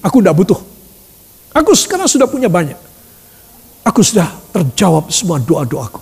Aku 0.00 0.22
tidak 0.22 0.34
butuh. 0.38 0.60
Aku 1.52 1.74
sekarang 1.74 2.06
sudah 2.06 2.30
punya 2.30 2.46
banyak. 2.46 2.78
Aku 3.82 4.00
sudah 4.04 4.30
terjawab 4.54 5.10
semua 5.10 5.42
doa-doaku. 5.42 6.00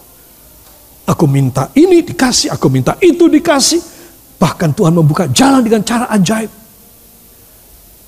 Aku 1.07 1.25
minta 1.31 1.71
ini 1.79 2.03
dikasih, 2.03 2.51
aku 2.51 2.67
minta 2.67 2.99
itu 2.99 3.31
dikasih 3.31 3.96
Bahkan 4.37 4.77
Tuhan 4.77 4.93
membuka 4.93 5.25
jalan 5.33 5.65
dengan 5.65 5.81
cara 5.85 6.07
ajaib. 6.13 6.53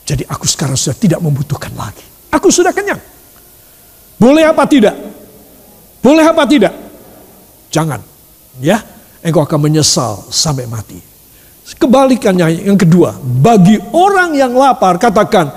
Jadi 0.08 0.24
aku 0.24 0.44
sekarang 0.48 0.76
sudah 0.76 0.96
tidak 0.96 1.20
membutuhkan 1.20 1.72
lagi. 1.76 2.04
Aku 2.32 2.48
sudah 2.48 2.72
kenyang. 2.72 3.00
Boleh 4.16 4.48
apa 4.48 4.64
tidak? 4.64 4.96
Boleh 6.00 6.24
apa 6.24 6.44
tidak? 6.48 6.72
Jangan. 7.68 8.00
Ya, 8.58 8.80
engkau 9.20 9.44
akan 9.44 9.68
menyesal 9.68 10.24
sampai 10.32 10.64
mati. 10.64 10.98
Kebalikannya 11.68 12.64
yang 12.64 12.80
kedua, 12.80 13.20
bagi 13.20 13.76
orang 13.92 14.32
yang 14.32 14.56
lapar 14.56 14.96
katakan, 14.96 15.52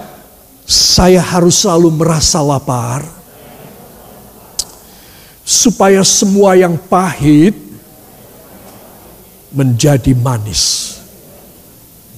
saya 0.68 1.24
harus 1.24 1.64
selalu 1.64 2.04
merasa 2.04 2.44
lapar 2.44 3.08
supaya 5.48 6.04
semua 6.04 6.60
yang 6.60 6.76
pahit 6.76 7.71
menjadi 9.52 10.16
manis. 10.16 10.96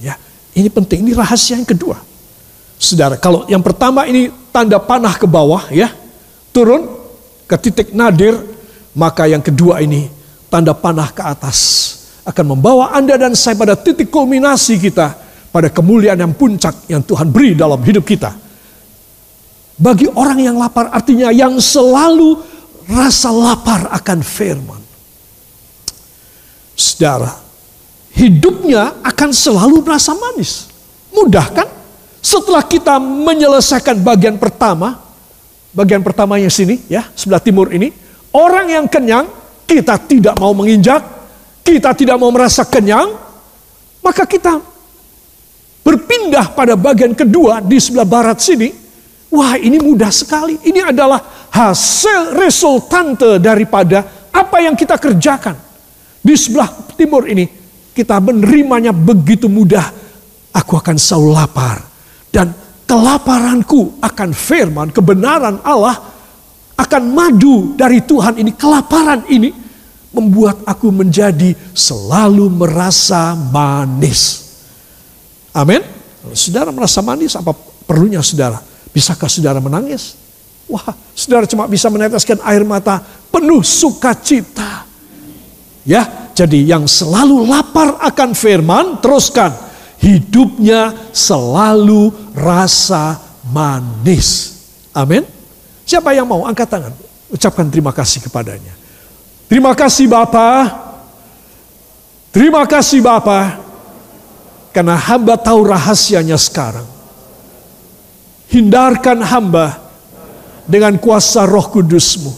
Ya, 0.02 0.18
ini 0.54 0.70
penting. 0.70 1.06
Ini 1.06 1.12
rahasia 1.14 1.58
yang 1.58 1.68
kedua. 1.68 1.98
Saudara, 2.78 3.14
kalau 3.18 3.46
yang 3.46 3.62
pertama 3.62 4.06
ini 4.06 4.30
tanda 4.50 4.82
panah 4.82 5.14
ke 5.14 5.26
bawah 5.26 5.70
ya, 5.70 5.90
turun 6.50 6.90
ke 7.46 7.56
titik 7.58 7.94
nadir, 7.94 8.34
maka 8.94 9.26
yang 9.30 9.42
kedua 9.42 9.82
ini 9.82 10.10
tanda 10.50 10.74
panah 10.74 11.10
ke 11.10 11.22
atas 11.22 11.58
akan 12.24 12.56
membawa 12.56 12.96
Anda 12.96 13.20
dan 13.20 13.36
saya 13.36 13.54
pada 13.54 13.76
titik 13.76 14.08
kulminasi 14.08 14.80
kita 14.80 15.12
pada 15.52 15.68
kemuliaan 15.70 16.18
yang 16.18 16.34
puncak 16.34 16.88
yang 16.90 17.04
Tuhan 17.04 17.30
beri 17.30 17.54
dalam 17.54 17.78
hidup 17.78 18.02
kita. 18.02 18.32
Bagi 19.74 20.08
orang 20.10 20.38
yang 20.40 20.56
lapar 20.58 20.90
artinya 20.90 21.28
yang 21.30 21.60
selalu 21.60 22.40
rasa 22.88 23.30
lapar 23.30 23.90
akan 23.92 24.18
firman. 24.22 24.82
Saudara, 27.04 27.36
hidupnya 28.16 28.96
akan 29.04 29.28
selalu 29.28 29.84
merasa 29.84 30.16
manis. 30.16 30.72
Mudah 31.12 31.52
kan? 31.52 31.68
Setelah 32.24 32.64
kita 32.64 32.96
menyelesaikan 32.96 34.00
bagian 34.00 34.40
pertama, 34.40 35.04
bagian 35.76 36.00
pertama 36.00 36.40
yang 36.40 36.48
sini 36.48 36.80
ya, 36.88 37.04
sebelah 37.12 37.44
timur 37.44 37.68
ini, 37.76 37.92
orang 38.32 38.72
yang 38.72 38.88
kenyang, 38.88 39.28
kita 39.68 40.00
tidak 40.00 40.32
mau 40.40 40.56
menginjak, 40.56 41.04
kita 41.60 41.92
tidak 41.92 42.16
mau 42.16 42.32
merasa 42.32 42.64
kenyang, 42.64 43.12
maka 44.00 44.24
kita 44.24 44.64
berpindah 45.84 46.56
pada 46.56 46.72
bagian 46.72 47.12
kedua 47.12 47.60
di 47.60 47.84
sebelah 47.84 48.08
barat 48.08 48.40
sini. 48.40 48.72
Wah 49.28 49.60
ini 49.60 49.76
mudah 49.76 50.08
sekali. 50.08 50.56
Ini 50.56 50.88
adalah 50.88 51.20
hasil 51.52 52.32
resultante 52.32 53.36
daripada 53.44 54.32
apa 54.32 54.56
yang 54.64 54.72
kita 54.72 54.96
kerjakan. 54.96 55.73
Di 56.24 56.32
sebelah 56.40 56.72
timur 56.96 57.28
ini 57.28 57.44
kita 57.92 58.16
menerimanya 58.16 58.96
begitu 58.96 59.44
mudah. 59.44 59.92
Aku 60.56 60.80
akan 60.80 60.96
selalu 60.96 61.36
lapar. 61.36 61.84
Dan 62.32 62.48
kelaparanku 62.88 64.00
akan 64.00 64.30
firman, 64.32 64.88
kebenaran 64.88 65.60
Allah 65.60 66.00
akan 66.80 67.02
madu 67.12 67.76
dari 67.76 68.00
Tuhan 68.00 68.40
ini. 68.40 68.56
Kelaparan 68.56 69.28
ini 69.28 69.52
membuat 70.14 70.64
aku 70.64 70.88
menjadi 70.88 71.52
selalu 71.76 72.48
merasa 72.48 73.36
manis. 73.36 74.48
Amin. 75.52 75.84
Saudara 76.32 76.72
merasa 76.72 77.04
manis, 77.04 77.36
apa 77.36 77.52
perlunya 77.84 78.24
saudara? 78.24 78.58
Bisakah 78.94 79.28
saudara 79.28 79.60
menangis? 79.60 80.16
Wah, 80.70 80.96
saudara 81.12 81.44
cuma 81.44 81.68
bisa 81.68 81.92
meneteskan 81.92 82.40
air 82.46 82.64
mata 82.64 83.02
penuh 83.28 83.60
sukacita. 83.60 84.86
Ya, 85.84 86.32
jadi 86.32 86.64
yang 86.64 86.88
selalu 86.88 87.44
lapar 87.44 88.00
akan 88.00 88.32
firman, 88.32 88.98
teruskan. 89.04 89.52
Hidupnya 90.00 90.92
selalu 91.12 92.12
rasa 92.32 93.20
manis. 93.52 94.60
Amin. 94.96 95.24
Siapa 95.84 96.16
yang 96.16 96.24
mau 96.28 96.48
angkat 96.48 96.68
tangan? 96.68 96.92
Ucapkan 97.28 97.68
terima 97.68 97.92
kasih 97.92 98.24
kepadanya. 98.24 98.72
Terima 99.48 99.76
kasih 99.76 100.08
Bapa. 100.08 100.72
Terima 102.32 102.64
kasih 102.64 103.04
Bapa. 103.04 103.60
Karena 104.72 104.96
hamba 104.96 105.36
tahu 105.36 105.68
rahasianya 105.68 106.40
sekarang. 106.40 106.88
Hindarkan 108.48 109.22
hamba 109.22 109.78
dengan 110.64 110.96
kuasa 110.96 111.44
roh 111.44 111.68
kudusmu. 111.70 112.32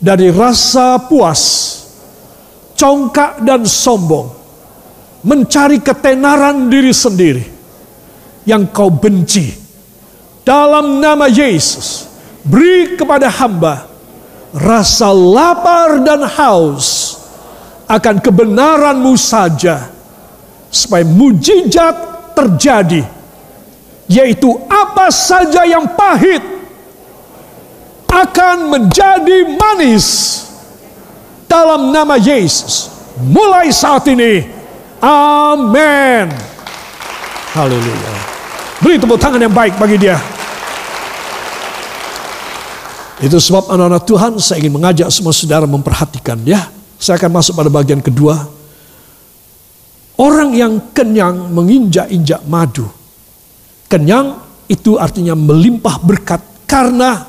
Dari 0.00 0.32
rasa 0.32 0.96
puas 1.00 1.79
congkak 2.80 3.44
dan 3.44 3.68
sombong, 3.68 4.32
mencari 5.20 5.84
ketenaran 5.84 6.72
diri 6.72 6.96
sendiri, 6.96 7.44
yang 8.48 8.64
kau 8.72 8.88
benci. 8.88 9.52
Dalam 10.40 10.96
nama 11.04 11.28
Yesus, 11.28 12.08
beri 12.40 12.96
kepada 12.96 13.28
hamba 13.28 13.84
rasa 14.56 15.12
lapar 15.12 16.00
dan 16.00 16.24
haus 16.24 17.20
akan 17.84 18.16
kebenaranmu 18.24 19.12
saja. 19.20 19.92
Supaya 20.70 21.02
mujizat 21.02 22.30
terjadi. 22.38 23.02
Yaitu 24.06 24.54
apa 24.70 25.10
saja 25.10 25.66
yang 25.66 25.86
pahit 25.98 26.42
akan 28.10 28.70
menjadi 28.70 29.54
manis 29.54 30.06
dalam 31.50 31.90
nama 31.90 32.14
Yesus. 32.14 32.86
Mulai 33.18 33.74
saat 33.74 34.06
ini. 34.06 34.46
Amin. 35.02 36.30
Haleluya. 37.50 38.14
Beri 38.78 38.96
tepuk 39.02 39.18
tangan 39.18 39.42
yang 39.42 39.50
baik 39.50 39.74
bagi 39.74 39.98
dia. 39.98 40.16
Itu 43.20 43.36
sebab 43.36 43.68
anak-anak 43.68 44.02
Tuhan 44.08 44.32
saya 44.40 44.64
ingin 44.64 44.80
mengajak 44.80 45.10
semua 45.12 45.34
saudara 45.34 45.68
memperhatikan 45.68 46.40
ya. 46.46 46.70
Saya 46.96 47.20
akan 47.20 47.42
masuk 47.42 47.52
pada 47.58 47.68
bagian 47.68 48.00
kedua. 48.00 48.48
Orang 50.16 50.56
yang 50.56 50.92
kenyang 50.96 51.52
menginjak-injak 51.52 52.44
madu. 52.48 52.88
Kenyang 53.90 54.40
itu 54.70 54.96
artinya 54.96 55.36
melimpah 55.36 56.00
berkat 56.00 56.40
karena 56.64 57.24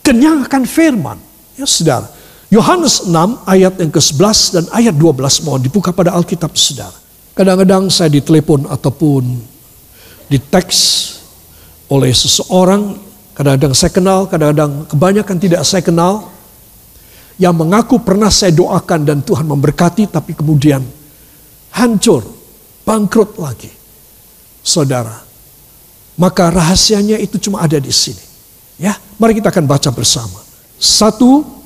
kenyang 0.00 0.48
akan 0.48 0.62
firman. 0.64 1.18
Ya 1.56 1.68
saudara. 1.68 2.19
Yohanes 2.50 3.06
6 3.06 3.14
ayat 3.46 3.78
yang 3.78 3.94
ke-11 3.94 4.38
dan 4.50 4.64
ayat 4.74 4.94
12 4.98 5.46
mohon 5.46 5.62
dibuka 5.62 5.94
pada 5.94 6.10
Alkitab 6.18 6.50
saudara. 6.58 6.98
Kadang-kadang 7.38 7.86
saya 7.86 8.10
ditelepon 8.10 8.66
ataupun 8.66 9.22
di 10.26 10.38
teks 10.50 10.78
oleh 11.86 12.10
seseorang, 12.10 12.98
kadang-kadang 13.38 13.70
saya 13.70 13.94
kenal, 13.94 14.26
kadang-kadang 14.26 14.82
kebanyakan 14.90 15.36
tidak 15.38 15.62
saya 15.62 15.82
kenal, 15.86 16.26
yang 17.38 17.54
mengaku 17.54 18.02
pernah 18.02 18.34
saya 18.34 18.50
doakan 18.50 19.06
dan 19.06 19.18
Tuhan 19.22 19.46
memberkati, 19.46 20.10
tapi 20.10 20.34
kemudian 20.34 20.82
hancur, 21.70 22.26
bangkrut 22.82 23.38
lagi. 23.38 23.70
Saudara, 24.60 25.22
maka 26.18 26.50
rahasianya 26.50 27.14
itu 27.16 27.38
cuma 27.38 27.62
ada 27.62 27.78
di 27.78 27.94
sini. 27.94 28.20
Ya, 28.74 28.98
mari 29.22 29.38
kita 29.38 29.54
akan 29.54 29.70
baca 29.70 29.88
bersama. 29.94 30.42
Satu, 30.76 31.59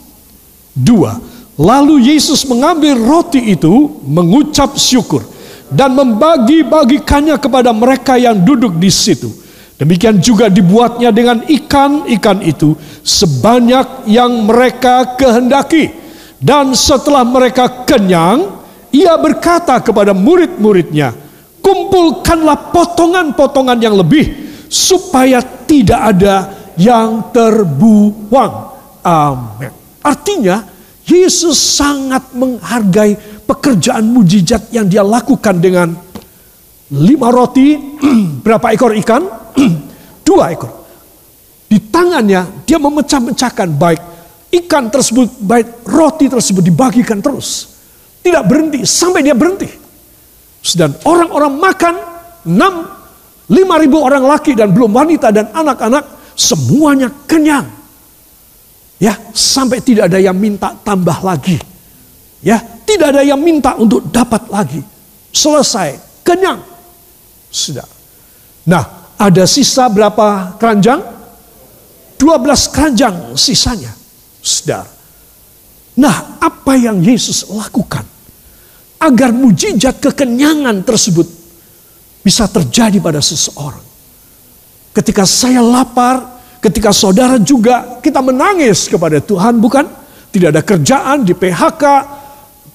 dua. 0.75 1.17
Lalu 1.55 2.11
Yesus 2.11 2.43
mengambil 2.51 2.99
roti 2.99 3.39
itu, 3.55 4.03
mengucap 4.03 4.75
syukur 4.75 5.23
dan 5.71 5.95
membagi-bagikannya 5.95 7.39
kepada 7.39 7.71
mereka 7.71 8.19
yang 8.19 8.43
duduk 8.43 8.75
di 8.77 8.91
situ. 8.91 9.31
Demikian 9.75 10.23
juga 10.23 10.47
dibuatnya 10.47 11.11
dengan 11.11 11.43
ikan-ikan 11.47 12.43
itu 12.43 12.79
sebanyak 13.03 14.07
yang 14.07 14.47
mereka 14.47 15.15
kehendaki. 15.19 15.91
Dan 16.39 16.75
setelah 16.79 17.23
mereka 17.27 17.87
kenyang, 17.87 18.63
ia 18.95 19.19
berkata 19.19 19.79
kepada 19.83 20.15
murid-muridnya, 20.15 21.15
"Kumpulkanlah 21.59 22.71
potongan-potongan 22.71 23.79
yang 23.83 23.99
lebih 23.99 24.45
supaya 24.71 25.39
tidak 25.43 26.01
ada 26.15 26.37
yang 26.75 27.31
terbuang. 27.31 28.55
Amin. 29.07 29.84
Artinya 30.05 30.61
Yesus 31.05 31.57
sangat 31.57 32.33
menghargai 32.37 33.17
pekerjaan 33.45 34.05
mujizat 34.09 34.69
yang 34.73 34.89
dia 34.89 35.01
lakukan 35.05 35.57
dengan 35.61 35.93
lima 36.93 37.29
roti, 37.33 37.77
berapa 38.45 38.73
ekor 38.77 38.93
ikan? 39.01 39.23
Dua 40.27 40.53
ekor. 40.53 40.73
Di 41.69 41.81
tangannya 41.91 42.65
dia 42.69 42.77
memecah-mecahkan 42.77 43.69
baik 43.75 44.01
ikan 44.65 44.93
tersebut, 44.93 45.41
baik 45.43 45.83
roti 45.89 46.29
tersebut 46.29 46.63
dibagikan 46.63 47.19
terus. 47.19 47.75
Tidak 48.21 48.45
berhenti 48.45 48.85
sampai 48.87 49.21
dia 49.21 49.37
berhenti. 49.37 49.69
Dan 50.77 50.97
orang-orang 51.05 51.55
makan 51.61 51.95
enam 52.49 52.89
lima 53.53 53.77
ribu 53.77 54.01
orang 54.01 54.25
laki 54.25 54.57
dan 54.57 54.73
belum 54.73 54.97
wanita 54.97 55.29
dan 55.29 55.53
anak-anak 55.53 56.15
Semuanya 56.35 57.09
kenyang. 57.31 57.84
Ya, 59.05 59.21
sampai 59.37 59.85
tidak 59.85 60.09
ada 60.09 60.17
yang 60.17 60.33
minta 60.33 60.73
tambah 60.81 61.21
lagi. 61.21 61.61
Ya, 62.41 62.57
tidak 62.89 63.13
ada 63.13 63.21
yang 63.21 63.37
minta 63.37 63.77
untuk 63.77 64.09
dapat 64.09 64.49
lagi. 64.49 64.81
Selesai, 65.29 66.01
kenyang. 66.25 66.65
Sudah. 67.53 67.85
Nah, 68.65 69.13
ada 69.21 69.45
sisa 69.45 69.93
berapa 69.93 70.57
keranjang? 70.57 71.05
12 72.17 72.73
keranjang 72.73 73.37
sisanya. 73.37 73.93
Sudah. 74.41 74.89
Nah, 76.01 76.41
apa 76.41 76.73
yang 76.73 77.05
Yesus 77.05 77.45
lakukan 77.53 78.09
agar 79.05 79.37
mujizat 79.37 80.01
kekenyangan 80.01 80.81
tersebut 80.81 81.29
bisa 82.25 82.49
terjadi 82.49 83.05
pada 83.05 83.21
seseorang? 83.21 83.85
Ketika 84.97 85.29
saya 85.29 85.61
lapar, 85.61 86.34
ketika 86.65 86.97
saudara 86.97 87.37
juga 87.37 88.01
kita 88.01 88.25
menangis 88.25 88.89
kepada 88.89 89.21
Tuhan, 89.21 89.61
bukan? 89.61 89.85
Tidak 90.33 90.49
ada 90.49 90.65
kerjaan 90.65 91.23
di 91.23 91.37
PHK, 91.37 91.85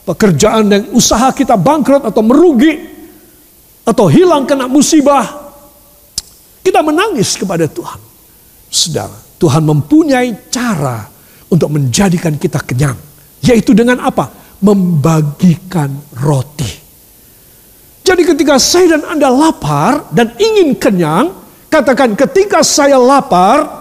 pekerjaan 0.05 0.63
yang 0.69 0.83
usaha 0.93 1.33
kita 1.33 1.57
bangkrut 1.57 2.05
atau 2.05 2.21
merugi, 2.21 2.77
atau 3.83 4.05
hilang 4.05 4.45
kena 4.45 4.69
musibah. 4.69 5.49
Kita 6.61 6.85
menangis 6.85 7.33
kepada 7.33 7.65
Tuhan. 7.65 7.99
Saudara, 8.69 9.17
Tuhan 9.41 9.65
mempunyai 9.65 10.53
cara 10.53 11.09
untuk 11.49 11.73
menjadikan 11.73 12.37
kita 12.37 12.61
kenyang. 12.61 12.95
Yaitu 13.41 13.73
dengan 13.73 13.97
apa? 14.05 14.29
Membagikan 14.61 15.89
roti. 16.21 16.87
Jadi 18.05 18.21
ketika 18.21 18.61
saya 18.61 18.99
dan 18.99 19.17
Anda 19.17 19.33
lapar 19.33 20.13
dan 20.13 20.37
ingin 20.37 20.77
kenyang, 20.77 21.39
Katakan 21.69 22.17
ketika 22.17 22.65
saya 22.65 22.97
lapar 22.97 23.78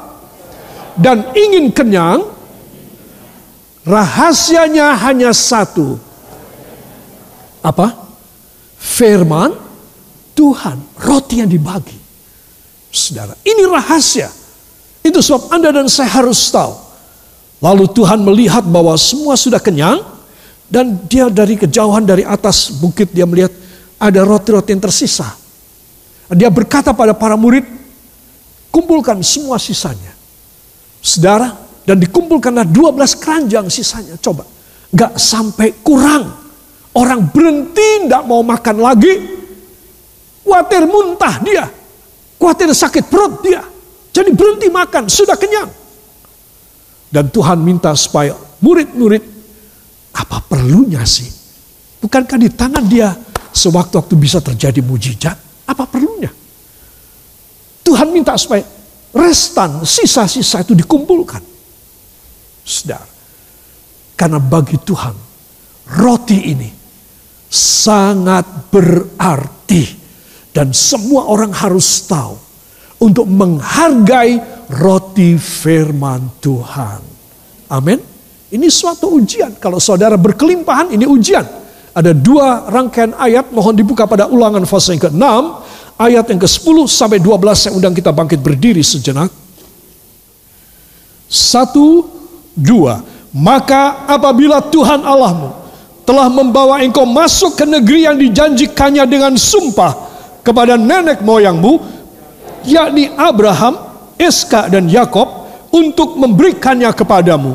dan 0.98 1.30
ingin 1.32 1.70
kenyang, 1.70 2.26
rahasianya 3.86 4.98
hanya 4.98 5.30
satu. 5.30 5.94
Apa? 7.62 7.94
Firman 8.78 9.54
Tuhan, 10.34 10.78
roti 10.98 11.42
yang 11.42 11.50
dibagi. 11.50 11.98
Saudara, 12.90 13.38
ini 13.46 13.62
rahasia. 13.66 14.30
Itu 15.06 15.22
sebab 15.22 15.54
Anda 15.54 15.70
dan 15.70 15.86
saya 15.86 16.10
harus 16.18 16.50
tahu. 16.50 16.74
Lalu 17.62 17.90
Tuhan 17.94 18.22
melihat 18.22 18.62
bahwa 18.66 18.94
semua 18.98 19.34
sudah 19.34 19.58
kenyang 19.58 20.02
dan 20.70 20.98
dia 21.06 21.26
dari 21.30 21.58
kejauhan 21.58 22.06
dari 22.06 22.22
atas 22.22 22.70
bukit 22.74 23.10
dia 23.10 23.26
melihat 23.26 23.50
ada 23.98 24.22
roti-roti 24.22 24.74
yang 24.74 24.82
tersisa. 24.82 25.26
Dia 26.34 26.50
berkata 26.50 26.94
pada 26.94 27.14
para 27.14 27.34
murid, 27.34 27.66
kumpulkan 28.70 29.18
semua 29.22 29.58
sisanya. 29.58 30.17
Saudara, 30.98 31.48
dan 31.88 31.96
dikumpulkanlah 31.96 32.68
12 32.68 33.16
keranjang 33.16 33.66
sisanya. 33.72 34.20
Coba, 34.20 34.44
gak 34.92 35.16
sampai 35.16 35.80
kurang. 35.80 36.28
Orang 36.92 37.30
berhenti 37.32 38.04
tidak 38.04 38.24
mau 38.28 38.44
makan 38.44 38.76
lagi. 38.82 39.14
Khawatir 40.44 40.84
muntah 40.88 41.34
dia. 41.44 41.64
Khawatir 42.36 42.72
sakit 42.72 43.04
perut 43.08 43.40
dia. 43.40 43.62
Jadi 44.12 44.34
berhenti 44.34 44.68
makan, 44.68 45.06
sudah 45.06 45.36
kenyang. 45.38 45.70
Dan 47.08 47.32
Tuhan 47.32 47.60
minta 47.62 47.94
supaya 47.96 48.36
murid-murid, 48.60 49.24
apa 50.12 50.44
perlunya 50.44 51.04
sih? 51.08 51.28
Bukankah 52.02 52.36
di 52.36 52.50
tangan 52.52 52.84
dia 52.84 53.14
sewaktu-waktu 53.54 54.14
bisa 54.18 54.38
terjadi 54.44 54.84
mujizat? 54.84 55.36
Apa 55.64 55.88
perlunya? 55.88 56.28
Tuhan 57.84 58.12
minta 58.12 58.36
supaya 58.36 58.60
restan, 59.12 59.82
sisa-sisa 59.84 60.64
itu 60.64 60.76
dikumpulkan. 60.76 61.42
Sedar. 62.64 63.06
Karena 64.18 64.42
bagi 64.42 64.76
Tuhan, 64.82 65.14
roti 65.94 66.38
ini 66.52 66.70
sangat 67.48 68.68
berarti. 68.68 69.96
Dan 70.48 70.74
semua 70.74 71.30
orang 71.30 71.54
harus 71.54 72.02
tahu 72.10 72.34
untuk 72.98 73.30
menghargai 73.30 74.66
roti 74.74 75.38
firman 75.38 76.42
Tuhan. 76.42 77.00
Amin. 77.70 78.00
Ini 78.48 78.66
suatu 78.66 79.12
ujian. 79.12 79.60
Kalau 79.60 79.78
saudara 79.78 80.18
berkelimpahan, 80.18 80.90
ini 80.90 81.04
ujian. 81.06 81.44
Ada 81.94 82.10
dua 82.16 82.66
rangkaian 82.66 83.12
ayat, 83.14 83.52
mohon 83.54 83.76
dibuka 83.76 84.08
pada 84.08 84.26
ulangan 84.26 84.64
fase 84.64 84.96
yang 84.96 85.02
ke-6 85.10 85.24
ayat 85.98 86.30
yang 86.30 86.40
ke-10 86.40 86.76
sampai 86.86 87.18
12 87.18 87.58
saya 87.58 87.72
undang 87.74 87.92
kita 87.92 88.14
bangkit 88.14 88.38
berdiri 88.38 88.80
sejenak. 88.80 89.28
Satu, 91.28 92.06
dua. 92.54 93.02
Maka 93.34 94.08
apabila 94.08 94.64
Tuhan 94.64 95.04
Allahmu 95.04 95.52
telah 96.08 96.32
membawa 96.32 96.80
engkau 96.80 97.04
masuk 97.04 97.52
ke 97.52 97.68
negeri 97.68 98.08
yang 98.08 98.16
dijanjikannya 98.16 99.04
dengan 99.04 99.36
sumpah 99.36 99.92
kepada 100.40 100.80
nenek 100.80 101.20
moyangmu, 101.20 101.76
yakni 102.64 103.12
Abraham, 103.12 103.76
Iska 104.16 104.72
dan 104.72 104.88
Yakob 104.88 105.28
untuk 105.68 106.16
memberikannya 106.16 106.88
kepadamu. 106.96 107.52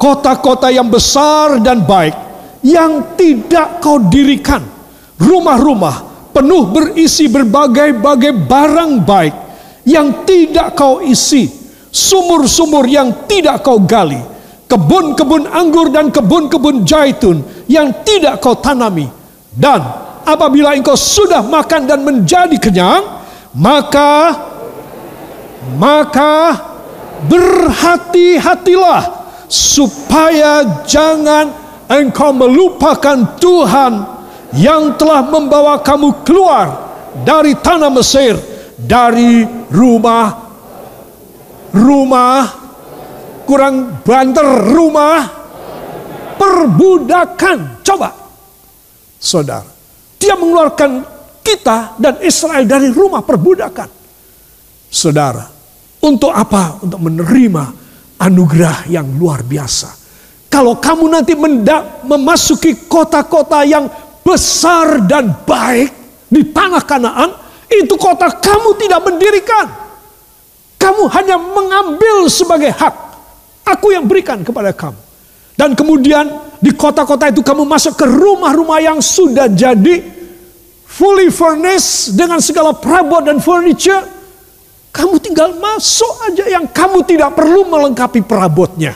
Kota-kota 0.00 0.72
yang 0.72 0.88
besar 0.88 1.60
dan 1.60 1.84
baik 1.84 2.16
yang 2.64 3.14
tidak 3.20 3.84
kau 3.84 4.00
dirikan. 4.00 4.64
Rumah-rumah 5.20 6.13
penuh 6.34 6.66
berisi 6.74 7.30
berbagai-bagai 7.30 8.34
barang 8.34 8.92
baik 9.06 9.34
yang 9.86 10.26
tidak 10.26 10.74
kau 10.74 10.98
isi. 10.98 11.62
Sumur-sumur 11.94 12.90
yang 12.90 13.30
tidak 13.30 13.62
kau 13.62 13.78
gali. 13.78 14.18
Kebun-kebun 14.66 15.46
anggur 15.46 15.94
dan 15.94 16.10
kebun-kebun 16.10 16.82
jaitun 16.82 17.38
yang 17.70 18.02
tidak 18.02 18.42
kau 18.42 18.58
tanami. 18.58 19.06
Dan 19.54 19.78
apabila 20.26 20.74
engkau 20.74 20.98
sudah 20.98 21.46
makan 21.46 21.86
dan 21.86 22.02
menjadi 22.02 22.58
kenyang, 22.58 23.22
maka 23.54 24.34
maka 25.78 26.58
berhati-hatilah 27.30 29.02
supaya 29.46 30.82
jangan 30.82 31.54
engkau 31.86 32.34
melupakan 32.34 33.38
Tuhan 33.38 34.13
yang 34.54 34.94
telah 34.94 35.22
membawa 35.26 35.82
kamu 35.82 36.24
keluar 36.26 36.94
dari 37.26 37.54
tanah 37.58 37.90
Mesir 37.90 38.38
dari 38.78 39.46
rumah 39.70 40.54
rumah 41.74 42.38
kurang 43.46 44.02
banter 44.02 44.46
rumah 44.70 45.18
perbudakan 46.38 47.82
coba 47.82 48.10
saudara 49.18 49.70
dia 50.18 50.38
mengeluarkan 50.38 51.02
kita 51.44 51.98
dan 51.98 52.22
Israel 52.22 52.64
dari 52.64 52.88
rumah 52.94 53.20
perbudakan 53.20 53.90
saudara 54.88 55.54
untuk 56.04 56.28
apa? 56.28 56.84
Untuk 56.84 57.00
menerima 57.00 57.64
anugerah 58.20 58.92
yang 58.92 59.08
luar 59.16 59.40
biasa. 59.40 60.04
Kalau 60.52 60.78
kamu 60.78 61.10
nanti 61.10 61.32
memasuki 62.04 62.86
kota-kota 62.86 63.64
yang 63.66 63.88
besar 64.24 65.04
dan 65.04 65.44
baik 65.44 65.92
di 66.32 66.50
tanah 66.50 66.82
Kanaan, 66.82 67.30
itu 67.68 67.94
kota 67.94 68.32
kamu 68.32 68.74
tidak 68.80 69.00
mendirikan. 69.04 69.66
Kamu 70.80 71.06
hanya 71.12 71.36
mengambil 71.38 72.28
sebagai 72.28 72.72
hak. 72.72 72.94
Aku 73.64 73.92
yang 73.92 74.04
berikan 74.04 74.44
kepada 74.44 74.72
kamu. 74.74 75.00
Dan 75.54 75.72
kemudian 75.78 76.26
di 76.58 76.74
kota-kota 76.74 77.30
itu 77.30 77.40
kamu 77.40 77.62
masuk 77.62 77.94
ke 77.94 78.04
rumah-rumah 78.04 78.82
yang 78.82 78.98
sudah 78.98 79.46
jadi 79.46 80.02
fully 80.84 81.30
furnished 81.30 82.18
dengan 82.18 82.42
segala 82.42 82.74
perabot 82.74 83.22
dan 83.22 83.38
furniture 83.38 84.02
kamu 84.94 85.18
tinggal 85.18 85.50
masuk 85.58 86.14
aja 86.30 86.46
yang 86.46 86.70
kamu 86.70 87.02
tidak 87.02 87.34
perlu 87.34 87.66
melengkapi 87.66 88.22
perabotnya. 88.22 88.94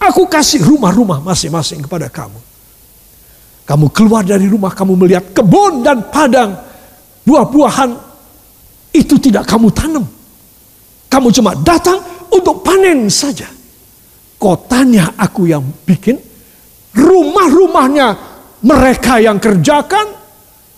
Aku 0.00 0.24
kasih 0.24 0.64
rumah-rumah 0.64 1.20
masing-masing 1.20 1.84
kepada 1.84 2.08
kamu. 2.08 2.45
Kamu 3.66 3.90
keluar 3.90 4.22
dari 4.22 4.46
rumah, 4.46 4.70
kamu 4.70 4.94
melihat 4.94 5.34
kebun 5.34 5.82
dan 5.82 6.06
padang. 6.06 6.54
Buah-buahan 7.26 7.90
itu 8.94 9.18
tidak 9.18 9.50
kamu 9.50 9.74
tanam. 9.74 10.06
Kamu 11.10 11.28
cuma 11.34 11.58
datang 11.58 11.98
untuk 12.30 12.62
panen 12.62 13.10
saja. 13.10 13.50
Kotanya 14.38 15.18
aku 15.18 15.50
yang 15.50 15.66
bikin. 15.82 16.14
Rumah-rumahnya 16.94 18.08
mereka 18.62 19.18
yang 19.18 19.42
kerjakan. 19.42 20.14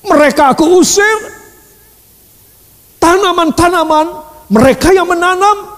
Mereka 0.09 0.57
aku 0.57 0.81
usir. 0.81 1.37
Tanaman-tanaman 2.97 4.29
mereka 4.49 4.97
yang 4.97 5.05
menanam, 5.05 5.77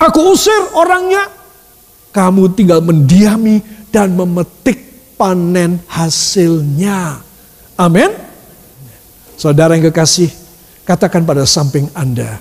aku 0.00 0.32
usir 0.32 0.56
orangnya. 0.72 1.28
Kamu 2.14 2.56
tinggal 2.56 2.80
mendiami 2.80 3.60
dan 3.92 4.16
memetik 4.16 4.93
panen 5.18 5.82
hasilnya. 5.88 7.22
Amin. 7.78 8.10
Saudara 9.34 9.74
yang 9.74 9.90
kekasih, 9.90 10.30
katakan 10.86 11.26
pada 11.26 11.42
samping 11.42 11.90
Anda, 11.92 12.38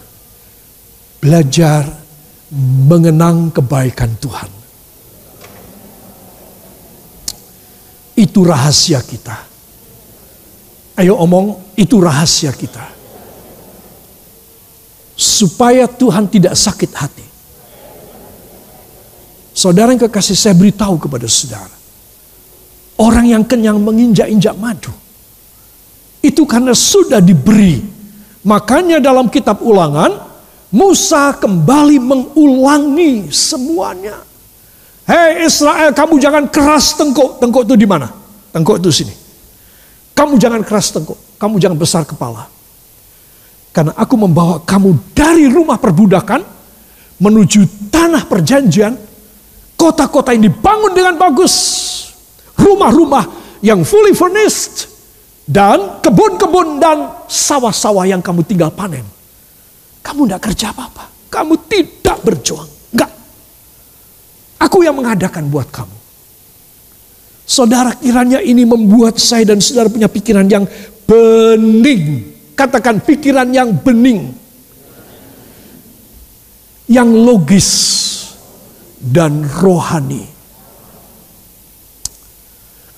belajar 1.18 1.90
mengenang 2.90 3.50
kebaikan 3.50 4.14
Tuhan. 4.22 4.52
Itu 8.14 8.46
rahasia 8.46 9.02
kita. 9.02 9.38
Ayo 11.02 11.18
omong, 11.18 11.74
itu 11.74 11.98
rahasia 11.98 12.54
kita 12.54 13.04
supaya 15.14 15.86
Tuhan 15.86 16.26
tidak 16.26 16.58
sakit 16.58 16.92
hati. 16.98 17.26
Saudara 19.54 19.94
yang 19.94 20.02
kekasih 20.02 20.34
saya 20.34 20.56
beritahu 20.58 20.98
kepada 20.98 21.30
saudara. 21.30 21.83
Orang 22.98 23.26
yang 23.26 23.42
kenyang 23.42 23.82
menginjak-injak 23.82 24.54
madu. 24.58 24.94
Itu 26.22 26.46
karena 26.46 26.72
sudah 26.78 27.20
diberi. 27.20 27.82
Makanya 28.44 29.02
dalam 29.02 29.28
kitab 29.28 29.60
ulangan, 29.66 30.34
Musa 30.74 31.38
kembali 31.38 32.02
mengulangi 32.02 33.30
semuanya. 33.30 34.26
Hei 35.06 35.46
Israel, 35.46 35.94
kamu 35.94 36.18
jangan 36.18 36.44
keras 36.48 36.96
tengkuk. 36.96 37.38
Tengkuk 37.38 37.68
itu 37.68 37.76
di 37.76 37.86
mana? 37.86 38.10
Tengkuk 38.50 38.80
itu 38.80 38.90
sini. 39.04 39.14
Kamu 40.16 40.40
jangan 40.40 40.62
keras 40.64 40.90
tengkuk. 40.96 41.18
Kamu 41.38 41.60
jangan 41.60 41.78
besar 41.78 42.08
kepala. 42.08 42.48
Karena 43.74 43.92
aku 43.98 44.16
membawa 44.16 44.62
kamu 44.62 45.14
dari 45.18 45.50
rumah 45.50 45.82
perbudakan 45.82 46.46
menuju 47.20 47.90
tanah 47.90 48.30
perjanjian. 48.30 48.96
Kota-kota 49.76 50.32
yang 50.32 50.48
dibangun 50.48 50.94
dengan 50.96 51.20
bagus. 51.20 51.54
Rumah-rumah 52.64 53.26
yang 53.60 53.84
fully 53.84 54.16
furnished. 54.16 54.96
Dan 55.44 56.00
kebun-kebun 56.00 56.80
dan 56.80 57.28
sawah-sawah 57.28 58.08
yang 58.08 58.24
kamu 58.24 58.48
tinggal 58.48 58.72
panen. 58.72 59.04
Kamu 60.00 60.24
tidak 60.24 60.42
kerja 60.48 60.72
apa-apa. 60.72 61.12
Kamu 61.28 61.68
tidak 61.68 62.24
berjuang. 62.24 62.72
Enggak. 62.96 63.12
Aku 64.64 64.88
yang 64.88 64.96
mengadakan 64.96 65.52
buat 65.52 65.68
kamu. 65.68 65.98
Saudara 67.44 67.92
kiranya 68.00 68.40
ini 68.40 68.64
membuat 68.64 69.20
saya 69.20 69.44
dan 69.44 69.60
saudara 69.60 69.92
punya 69.92 70.08
pikiran 70.08 70.48
yang 70.48 70.64
bening 71.04 72.34
Katakan 72.54 73.02
pikiran 73.02 73.50
yang 73.50 73.74
bening. 73.82 74.30
Yang 76.86 77.10
logis. 77.18 77.70
Dan 79.02 79.44
rohani. 79.44 80.33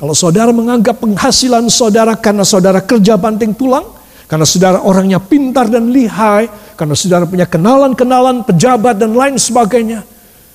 Kalau 0.05 0.13
saudara 0.13 0.53
menganggap 0.53 1.01
penghasilan 1.01 1.65
saudara 1.65 2.13
karena 2.13 2.45
saudara 2.45 2.77
kerja 2.77 3.17
banting 3.17 3.57
tulang. 3.57 3.89
Karena 4.29 4.45
saudara 4.45 4.85
orangnya 4.85 5.17
pintar 5.17 5.65
dan 5.65 5.89
lihai. 5.89 6.45
Karena 6.77 6.93
saudara 6.93 7.25
punya 7.25 7.49
kenalan-kenalan, 7.49 8.45
pejabat 8.45 9.01
dan 9.01 9.17
lain 9.17 9.41
sebagainya. 9.41 10.05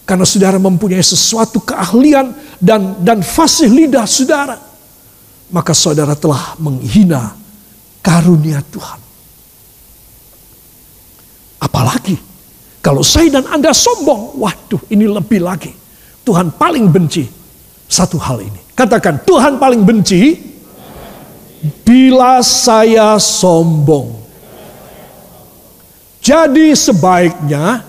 Karena 0.07 0.23
saudara 0.23 0.55
mempunyai 0.55 1.03
sesuatu 1.03 1.67
keahlian 1.67 2.31
dan 2.63 3.03
dan 3.03 3.27
fasih 3.27 3.67
lidah 3.67 4.07
saudara. 4.07 4.55
Maka 5.51 5.75
saudara 5.75 6.15
telah 6.15 6.55
menghina 6.63 7.35
karunia 8.07 8.63
Tuhan. 8.71 9.03
Apalagi 11.59 12.15
kalau 12.79 13.03
saya 13.03 13.43
dan 13.43 13.51
Anda 13.51 13.75
sombong, 13.75 14.39
waduh 14.39 14.79
ini 14.95 15.11
lebih 15.11 15.43
lagi. 15.43 15.75
Tuhan 16.23 16.55
paling 16.55 16.87
benci 16.87 17.27
satu 17.91 18.15
hal 18.15 18.47
ini. 18.47 18.70
Katakan 18.81 19.21
Tuhan 19.29 19.61
paling 19.61 19.85
benci 19.85 20.41
bila 21.85 22.41
saya 22.41 23.21
sombong. 23.21 24.09
Jadi 26.25 26.73
sebaiknya 26.73 27.85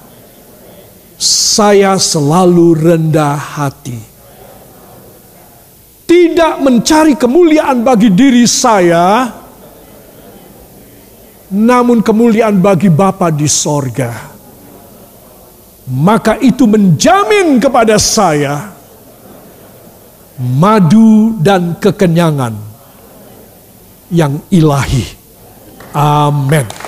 saya 1.15 1.95
selalu 1.95 2.75
rendah 2.75 3.39
hati. 3.39 3.95
Tidak 6.11 6.59
mencari 6.59 7.15
kemuliaan 7.15 7.87
bagi 7.87 8.11
diri 8.11 8.43
saya, 8.43 9.31
namun 11.55 12.03
kemuliaan 12.03 12.59
bagi 12.59 12.91
Bapa 12.91 13.31
di 13.31 13.47
sorga. 13.47 14.11
Maka 15.87 16.35
itu 16.43 16.67
menjamin 16.67 17.63
kepada 17.63 17.95
saya 17.95 18.70
madu 20.41 21.37
dan 21.37 21.77
kekenyangan 21.77 22.57
yang 24.11 24.41
ilahi. 24.49 25.05
Amin. 25.95 26.80